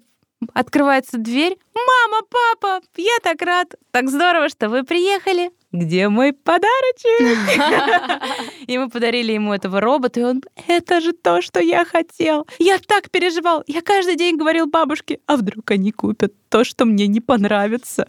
открывается 0.53 1.17
дверь. 1.17 1.57
Мама, 1.73 2.25
папа, 2.29 2.85
я 2.97 3.17
так 3.23 3.41
рад. 3.41 3.75
Так 3.91 4.09
здорово, 4.09 4.49
что 4.49 4.69
вы 4.69 4.83
приехали. 4.83 5.51
Где 5.75 6.07
мой 6.07 6.31
подарочек? 6.31 7.37
И 8.67 8.77
мы 8.77 8.89
подарили 8.89 9.33
ему 9.33 9.53
этого 9.53 9.81
робота, 9.81 10.21
и 10.21 10.23
он, 10.23 10.41
это 10.67 11.01
же 11.01 11.11
то, 11.11 11.41
что 11.41 11.59
я 11.59 11.83
хотел. 11.83 12.47
Я 12.59 12.79
так 12.79 13.11
переживал. 13.11 13.63
Я 13.67 13.81
каждый 13.81 14.15
день 14.15 14.37
говорил 14.37 14.67
бабушке, 14.67 15.19
а 15.27 15.35
вдруг 15.35 15.69
они 15.71 15.91
купят 15.91 16.33
то, 16.49 16.63
что 16.63 16.85
мне 16.85 17.07
не 17.07 17.19
понравится. 17.19 18.07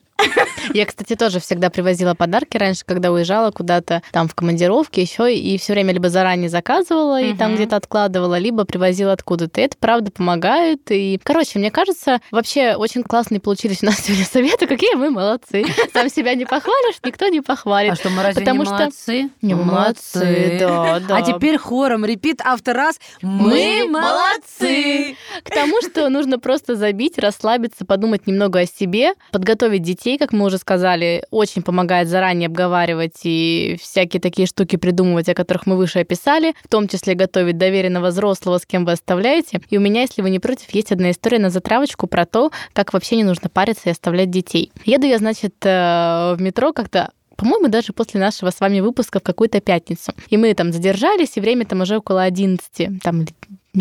Я, 0.72 0.87
кстати, 0.87 1.14
тоже 1.14 1.40
всегда 1.40 1.70
привозила 1.70 2.14
подарки 2.14 2.57
раньше, 2.57 2.85
когда 2.85 3.12
уезжала 3.12 3.50
куда-то 3.50 4.02
там 4.12 4.29
в 4.29 4.35
командировке 4.35 5.02
еще, 5.02 5.35
и 5.35 5.59
все 5.59 5.72
время 5.72 5.92
либо 5.92 6.09
заранее 6.09 6.48
заказывала 6.48 7.20
и 7.20 7.35
там 7.35 7.55
где-то 7.55 7.76
откладывала, 7.76 8.38
либо 8.38 8.64
привозила 8.64 9.12
откуда-то. 9.12 9.61
И 9.61 9.64
это 9.64 9.76
правда 9.79 10.11
помогает. 10.11 10.90
И, 10.90 11.20
короче, 11.22 11.59
мне 11.59 11.70
кажется, 11.70 12.20
вообще 12.31 12.74
очень 12.74 13.02
классные 13.02 13.40
получились 13.40 13.83
у 13.83 13.87
нас 13.87 14.00
сегодня 14.00 14.24
советы. 14.24 14.66
Какие 14.66 14.94
мы 14.94 15.11
молодцы. 15.11 15.64
Сам 15.92 16.09
себя 16.09 16.35
не 16.35 16.44
похвалишь, 16.44 16.96
никто 17.05 17.29
не 17.29 17.40
похвалит. 17.40 17.56
А 17.64 17.95
что, 17.97 18.11
мы 18.11 18.23
разве 18.23 18.40
Потому 18.40 18.61
не 18.61 18.66
что- 18.66 18.75
молодцы? 18.75 19.31
Не, 19.42 19.55
молодцы, 19.55 20.57
да, 20.61 21.01
да. 21.09 21.16
А 21.16 21.23
теперь 21.23 21.57
хором, 21.59 22.05
репит 22.05 22.40
автор 22.45 22.77
раз. 22.77 22.99
Мы 23.23 23.87
молодцы! 23.88 25.16
К 25.42 25.51
тому, 25.51 25.81
что 25.83 26.09
нужно 26.09 26.38
просто 26.38 26.77
забить, 26.77 27.19
расслабиться, 27.19 27.85
подумать 27.85 28.27
немного 28.27 28.61
о 28.61 28.66
себе, 28.66 29.12
подготовить 29.33 29.83
детей, 29.83 30.19
как 30.19 30.33
мы 30.33 30.47
уже 30.47 30.59
сказали, 30.59 31.25
очень 31.31 31.62
помогает 31.62 32.09
заранее 32.09 32.47
обговаривать 32.49 33.21
и 33.25 33.79
всякие 33.83 34.21
такие 34.21 34.47
штуки 34.47 34.77
придумывать, 34.77 35.29
о 35.29 35.35
которых 35.35 35.66
мы 35.66 35.77
выше 35.77 36.01
описали, 36.01 36.55
в 36.64 36.69
том 36.69 36.88
числе 36.88 37.14
готовить 37.14 37.59
доверенного 37.59 38.09
взрослого, 38.09 38.59
с 38.59 38.66
кем 38.66 38.85
вы 38.85 38.92
оставляете. 38.92 39.61
И 39.71 39.79
у 39.79 39.81
меня, 39.81 40.03
если 40.03 40.23
вы 40.23 40.31
не 40.31 40.38
против, 40.38 40.71
есть 40.75 40.92
одна 40.92 41.11
история 41.11 41.38
на 41.38 41.51
затравочку 41.51 42.07
про 42.07 42.27
то, 42.27 42.51
как 42.73 42.92
вообще 42.92 43.16
не 43.16 43.25
нужно 43.25 43.49
париться 43.49 43.88
и 43.88 43.92
оставлять 43.92 44.31
детей. 44.31 44.73
Еду 44.85 45.07
я, 45.07 45.19
значит, 45.19 45.55
э, 45.64 46.35
в 46.37 46.40
метро 46.40 46.73
как-то 46.73 47.11
по-моему, 47.37 47.68
даже 47.68 47.92
после 47.92 48.20
нашего 48.20 48.51
с 48.51 48.61
вами 48.61 48.81
выпуска 48.81 49.20
в 49.20 49.22
какую-то 49.22 49.61
пятницу. 49.61 50.12
И 50.29 50.37
мы 50.37 50.55
там 50.55 50.72
задержались, 50.72 51.37
и 51.37 51.40
время 51.40 51.66
там 51.66 51.83
уже 51.83 51.99
около 51.99 52.22
11, 52.22 53.03
там 53.03 53.27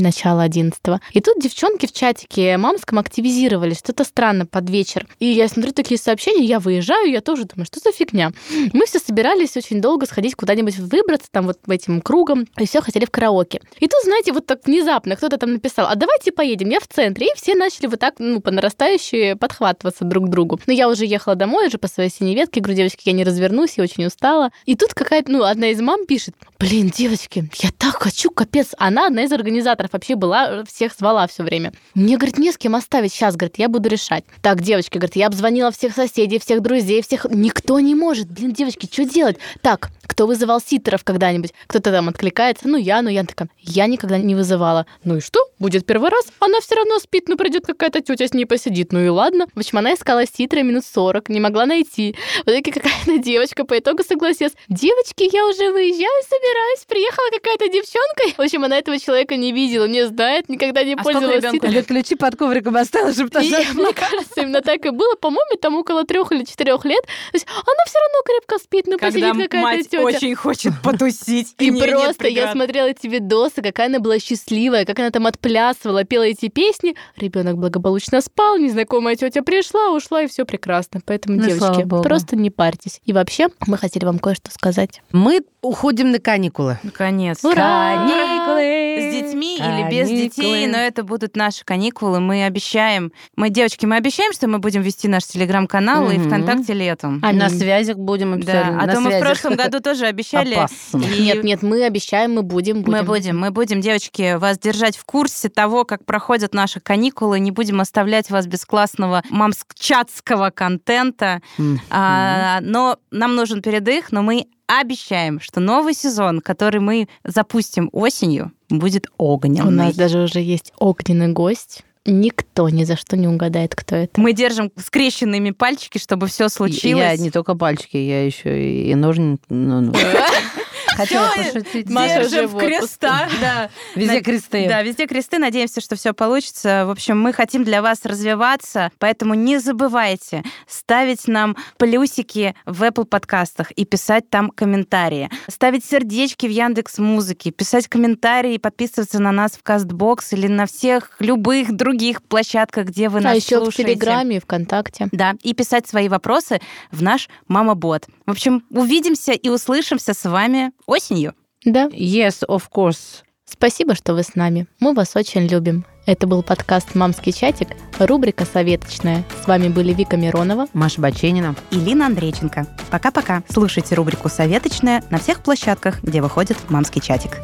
начало 0.01 0.43
11 0.43 0.79
И 1.13 1.21
тут 1.21 1.41
девчонки 1.41 1.85
в 1.85 1.93
чатике 1.93 2.57
мамском 2.57 2.99
активизировались, 2.99 3.79
что-то 3.79 4.03
странно 4.03 4.45
под 4.45 4.69
вечер. 4.69 5.07
И 5.19 5.25
я 5.25 5.47
смотрю 5.47 5.73
такие 5.73 5.99
сообщения, 5.99 6.45
я 6.45 6.59
выезжаю, 6.59 7.09
я 7.09 7.21
тоже 7.21 7.45
думаю, 7.45 7.65
что 7.65 7.79
за 7.79 7.91
фигня. 7.91 8.31
Мы 8.73 8.85
все 8.85 8.99
собирались 8.99 9.57
очень 9.57 9.81
долго 9.81 10.05
сходить 10.05 10.35
куда-нибудь 10.35 10.77
выбраться, 10.77 11.27
там 11.31 11.45
вот 11.45 11.59
этим 11.67 12.01
кругом, 12.01 12.47
и 12.57 12.65
все 12.65 12.81
хотели 12.81 13.05
в 13.05 13.11
караоке. 13.11 13.61
И 13.79 13.87
тут, 13.87 14.03
знаете, 14.03 14.31
вот 14.31 14.45
так 14.45 14.65
внезапно 14.65 15.15
кто-то 15.15 15.37
там 15.37 15.53
написал, 15.53 15.87
а 15.87 15.95
давайте 15.95 16.31
поедем, 16.31 16.69
я 16.69 16.79
в 16.79 16.87
центре. 16.87 17.27
И 17.27 17.35
все 17.35 17.55
начали 17.55 17.87
вот 17.87 17.99
так, 17.99 18.15
ну, 18.19 18.41
по 18.41 18.51
нарастающей 18.51 19.35
подхватываться 19.35 20.05
друг 20.05 20.27
к 20.27 20.29
другу. 20.29 20.59
Но 20.67 20.73
я 20.73 20.89
уже 20.89 21.05
ехала 21.05 21.35
домой, 21.35 21.67
уже 21.67 21.77
по 21.77 21.87
своей 21.87 22.09
синей 22.09 22.35
ветке, 22.35 22.61
говорю, 22.61 22.77
девочки, 22.77 23.03
я 23.05 23.13
не 23.13 23.23
развернусь, 23.23 23.77
я 23.77 23.83
очень 23.83 24.05
устала. 24.05 24.51
И 24.65 24.75
тут 24.75 24.93
какая-то, 24.93 25.31
ну, 25.31 25.43
одна 25.43 25.69
из 25.69 25.81
мам 25.81 26.05
пишет, 26.05 26.35
блин, 26.59 26.89
девочки, 26.89 27.49
я 27.59 27.69
так 27.77 28.01
хочу, 28.01 28.31
капец. 28.31 28.73
Она 28.77 29.07
одна 29.07 29.23
из 29.23 29.31
организаторов 29.31 29.93
вообще 29.93 30.15
была, 30.15 30.63
всех 30.65 30.93
звала 30.93 31.27
все 31.27 31.43
время. 31.43 31.73
Мне, 31.93 32.17
говорит, 32.17 32.37
не 32.37 32.51
с 32.51 32.57
кем 32.57 32.75
оставить. 32.75 33.13
Сейчас, 33.13 33.35
говорит, 33.35 33.57
я 33.57 33.69
буду 33.69 33.89
решать. 33.89 34.23
Так, 34.41 34.61
девочки, 34.61 34.97
говорит, 34.97 35.15
я 35.15 35.27
обзвонила 35.27 35.71
всех 35.71 35.93
соседей, 35.93 36.39
всех 36.39 36.61
друзей, 36.61 37.01
всех... 37.01 37.25
Никто 37.29 37.79
не 37.79 37.95
может. 37.95 38.29
Блин, 38.29 38.53
девочки, 38.53 38.89
что 38.91 39.05
делать? 39.05 39.37
Так, 39.61 39.89
кто 40.07 40.27
вызывал 40.27 40.61
ситеров 40.61 41.03
когда-нибудь? 41.03 41.53
Кто-то 41.67 41.91
там 41.91 42.09
откликается. 42.09 42.67
Ну, 42.67 42.77
я, 42.77 43.01
ну, 43.01 43.09
я 43.09 43.23
такая, 43.23 43.49
я 43.59 43.87
никогда 43.87 44.17
не 44.17 44.35
вызывала. 44.35 44.85
Ну 45.03 45.17
и 45.17 45.21
что? 45.21 45.39
Будет 45.59 45.85
первый 45.85 46.09
раз. 46.09 46.25
Она 46.39 46.59
все 46.61 46.75
равно 46.75 46.99
спит, 46.99 47.27
ну, 47.27 47.37
придет 47.37 47.65
какая-то 47.65 48.01
тетя 48.01 48.27
с 48.27 48.33
ней 48.33 48.45
посидит. 48.45 48.91
Ну 48.91 48.99
и 49.01 49.09
ладно. 49.09 49.47
В 49.55 49.59
общем, 49.59 49.77
она 49.77 49.93
искала 49.93 50.25
ситера 50.25 50.61
минут 50.63 50.85
40, 50.85 51.29
не 51.29 51.39
могла 51.39 51.65
найти. 51.65 52.15
В 52.45 52.49
итоге 52.49 52.71
какая-то 52.71 53.17
девочка 53.17 53.65
по 53.65 53.77
итогу 53.77 54.03
согласилась. 54.03 54.53
Девочки, 54.69 55.29
я 55.31 55.47
уже 55.47 55.71
выезжаю, 55.71 56.23
собираюсь. 56.23 56.54
Приехала 56.87 57.29
какая-то 57.31 57.67
девчонка. 57.67 58.37
В 58.37 58.41
общем, 58.41 58.63
она 58.63 58.77
этого 58.77 58.99
человека 58.99 59.35
не 59.35 59.51
видела 59.51 59.85
не 59.85 60.05
знает, 60.07 60.49
никогда 60.49 60.83
не 60.83 60.93
а 60.93 60.97
пользовалась 60.97 61.43
Или 61.43 61.81
ключи 61.81 62.15
под 62.15 62.35
ковриком 62.35 62.75
оставила, 62.75 63.13
чтобы 63.13 63.29
та 63.29 63.41
Мне 63.41 63.93
кажется, 63.93 64.41
именно 64.41 64.61
так 64.61 64.85
и 64.85 64.89
было. 64.89 65.15
По-моему, 65.15 65.57
там 65.59 65.75
около 65.75 66.05
трех 66.05 66.31
или 66.31 66.43
четырех 66.43 66.85
лет. 66.85 67.01
То 67.03 67.33
есть 67.33 67.47
она 67.47 67.85
все 67.87 67.99
равно 67.99 68.17
крепко 68.25 68.59
спит, 68.59 68.87
ну 68.87 68.97
посидит 68.97 69.49
какая-то 69.49 69.83
тетя. 69.83 70.01
очень 70.01 70.35
хочет 70.35 70.73
потусить. 70.83 71.55
И 71.59 71.71
просто 71.71 72.27
я 72.27 72.51
смотрела 72.51 72.87
эти 72.87 73.07
видосы, 73.07 73.61
какая 73.61 73.87
она 73.87 73.99
была 73.99 74.19
счастливая, 74.19 74.85
как 74.85 74.99
она 74.99 75.11
там 75.11 75.27
отплясывала, 75.27 76.03
пела 76.03 76.23
эти 76.23 76.47
песни. 76.47 76.95
Ребенок 77.15 77.57
благополучно 77.57 78.21
спал, 78.21 78.57
незнакомая 78.57 79.15
тетя 79.15 79.41
пришла, 79.41 79.91
ушла, 79.91 80.23
и 80.23 80.27
все 80.27 80.45
прекрасно. 80.45 81.01
Поэтому, 81.05 81.37
ну, 81.37 81.47
девочки, 81.47 81.87
просто 82.03 82.35
не 82.35 82.49
парьтесь. 82.49 83.01
И 83.05 83.13
вообще, 83.13 83.47
мы 83.67 83.77
хотели 83.77 84.05
вам 84.05 84.19
кое-что 84.19 84.51
сказать. 84.51 85.01
Мы 85.11 85.41
уходим 85.61 86.11
на 86.11 86.19
каникулы. 86.35 86.77
Наконец. 86.83 87.43
Ура! 87.45 87.55
Каникулы! 87.55 88.34
С 88.45 89.13
детьми 89.13 89.57
или 89.57 89.89
без 89.89 90.09
детей, 90.09 90.67
но 90.67 90.77
это 90.77 91.03
будут 91.03 91.35
наши 91.35 91.63
каникулы. 91.63 92.19
Мы 92.19 92.45
обещаем, 92.45 93.11
мы, 93.35 93.49
девочки, 93.49 93.85
мы 93.85 93.97
обещаем, 93.97 94.33
что 94.33 94.47
мы 94.47 94.59
будем 94.59 94.81
вести 94.81 95.07
наш 95.07 95.25
телеграм-канал 95.25 96.09
и 96.11 96.17
ВКонтакте 96.17 96.73
летом. 96.73 97.19
А 97.23 97.33
на 97.33 97.49
связях 97.49 97.97
будем 97.97 98.39
Да, 98.41 98.77
а 98.79 98.87
то 98.87 98.99
мы 98.99 99.17
в 99.17 99.19
прошлом 99.19 99.55
году 99.55 99.79
тоже 99.79 100.05
обещали. 100.05 100.57
Нет, 100.93 101.43
нет, 101.43 101.61
мы 101.61 101.83
обещаем, 101.83 102.35
мы 102.35 102.43
будем, 102.43 102.83
Мы 102.85 103.03
будем, 103.03 103.39
мы 103.39 103.51
будем, 103.51 103.81
девочки, 103.81 104.35
вас 104.37 104.59
держать 104.59 104.97
в 104.97 105.05
курсе 105.05 105.49
того, 105.49 105.85
как 105.85 106.05
проходят 106.05 106.53
наши 106.53 106.79
каникулы. 106.79 107.39
Не 107.39 107.51
будем 107.51 107.81
оставлять 107.81 108.29
вас 108.29 108.47
без 108.47 108.65
классного 108.65 109.23
мамскчатского 109.29 110.49
контента. 110.49 111.41
А, 111.89 112.59
но 112.61 112.97
нам 113.11 113.35
нужен 113.35 113.61
передых, 113.61 114.11
но 114.11 114.21
мы 114.21 114.47
обещаем, 114.67 115.39
что 115.39 115.59
новый 115.59 115.93
сезон, 115.93 116.41
который 116.41 116.79
мы 116.79 117.07
запустим 117.23 117.89
осенью, 117.91 118.34
будет 118.69 119.07
огненный. 119.17 119.67
У 119.67 119.71
нас 119.71 119.95
даже 119.95 120.19
уже 120.19 120.39
есть 120.39 120.73
огненный 120.77 121.29
гость. 121.29 121.83
Никто 122.07 122.69
ни 122.69 122.83
за 122.83 122.95
что 122.97 123.17
не 123.17 123.27
угадает, 123.27 123.73
кто 123.75 123.95
это. 123.95 124.21
Мы 124.21 124.33
держим 124.33 124.71
скрещенными 124.77 125.49
пальчики, 125.51 125.97
чтобы 125.97 126.27
все 126.27 126.49
случилось. 126.49 127.03
Я 127.03 127.17
не 127.17 127.31
только 127.31 127.55
пальчики, 127.55 127.97
я 127.97 128.25
еще 128.25 128.89
и 128.89 128.93
ножницы. 128.93 129.41
Хотела 130.95 131.29
пошутить. 131.35 131.89
Маша 131.89 132.25
уже 132.25 132.47
в 132.47 132.57
крестах. 132.57 133.29
Да. 133.41 133.69
Везде 133.95 134.21
кресты. 134.21 134.67
Да, 134.67 134.81
везде 134.81 135.07
кресты. 135.07 135.37
Надеемся, 135.37 135.81
что 135.81 135.95
все 135.95 136.13
получится. 136.13 136.85
В 136.85 136.91
общем, 136.91 137.19
мы 137.19 137.33
хотим 137.33 137.63
для 137.63 137.81
вас 137.81 137.99
развиваться, 138.03 138.91
поэтому 138.99 139.33
не 139.33 139.59
забывайте 139.59 140.43
ставить 140.67 141.27
нам 141.27 141.55
плюсики 141.77 142.55
в 142.65 142.83
Apple 142.83 143.05
подкастах 143.05 143.71
и 143.71 143.85
писать 143.85 144.29
там 144.29 144.49
комментарии. 144.49 145.29
Ставить 145.49 145.85
сердечки 145.85 146.45
в 146.45 146.51
Яндекс 146.51 146.97
Музыке, 146.97 147.51
писать 147.51 147.87
комментарии, 147.87 148.57
подписываться 148.57 149.19
на 149.19 149.31
нас 149.31 149.53
в 149.53 149.63
Кастбокс 149.63 150.33
или 150.33 150.47
на 150.47 150.65
всех 150.65 151.11
любых 151.19 151.75
других 151.75 152.23
площадках, 152.23 152.87
где 152.87 153.09
вы 153.09 153.19
а 153.19 153.21
нас 153.21 153.35
еще 153.35 153.57
слушаете. 153.57 153.83
в 153.83 153.85
Телеграме 153.87 154.37
и 154.37 154.39
ВКонтакте. 154.39 155.07
Да, 155.11 155.35
и 155.41 155.53
писать 155.53 155.87
свои 155.87 156.09
вопросы 156.09 156.61
в 156.91 157.01
наш 157.01 157.29
Мама-бот. 157.47 158.07
В 158.25 158.31
общем, 158.31 158.63
увидимся 158.69 159.33
и 159.33 159.49
услышимся 159.49 160.13
с 160.13 160.29
вами 160.29 160.71
осенью. 160.85 161.33
Да. 161.63 161.87
Yes, 161.87 162.45
of 162.47 162.63
course. 162.73 163.23
Спасибо, 163.45 163.95
что 163.95 164.13
вы 164.13 164.23
с 164.23 164.35
нами. 164.35 164.67
Мы 164.79 164.93
вас 164.93 165.15
очень 165.15 165.47
любим. 165.47 165.85
Это 166.05 166.27
был 166.27 166.43
подкаст 166.43 166.93
«Мамский 166.93 167.31
чатик», 167.31 167.69
рубрика 167.99 168.45
«Советочная». 168.45 169.23
С 169.43 169.47
вами 169.47 169.69
были 169.69 169.93
Вика 169.93 170.17
Миронова, 170.17 170.67
Маша 170.73 171.01
Баченина 171.01 171.55
и 171.71 171.75
Лина 171.77 172.07
Андрейченко. 172.07 172.67
Пока-пока. 172.91 173.43
Слушайте 173.49 173.95
рубрику 173.95 174.29
«Советочная» 174.29 175.03
на 175.09 175.17
всех 175.17 175.41
площадках, 175.41 176.03
где 176.03 176.21
выходит 176.21 176.57
«Мамский 176.69 177.01
чатик». 177.01 177.37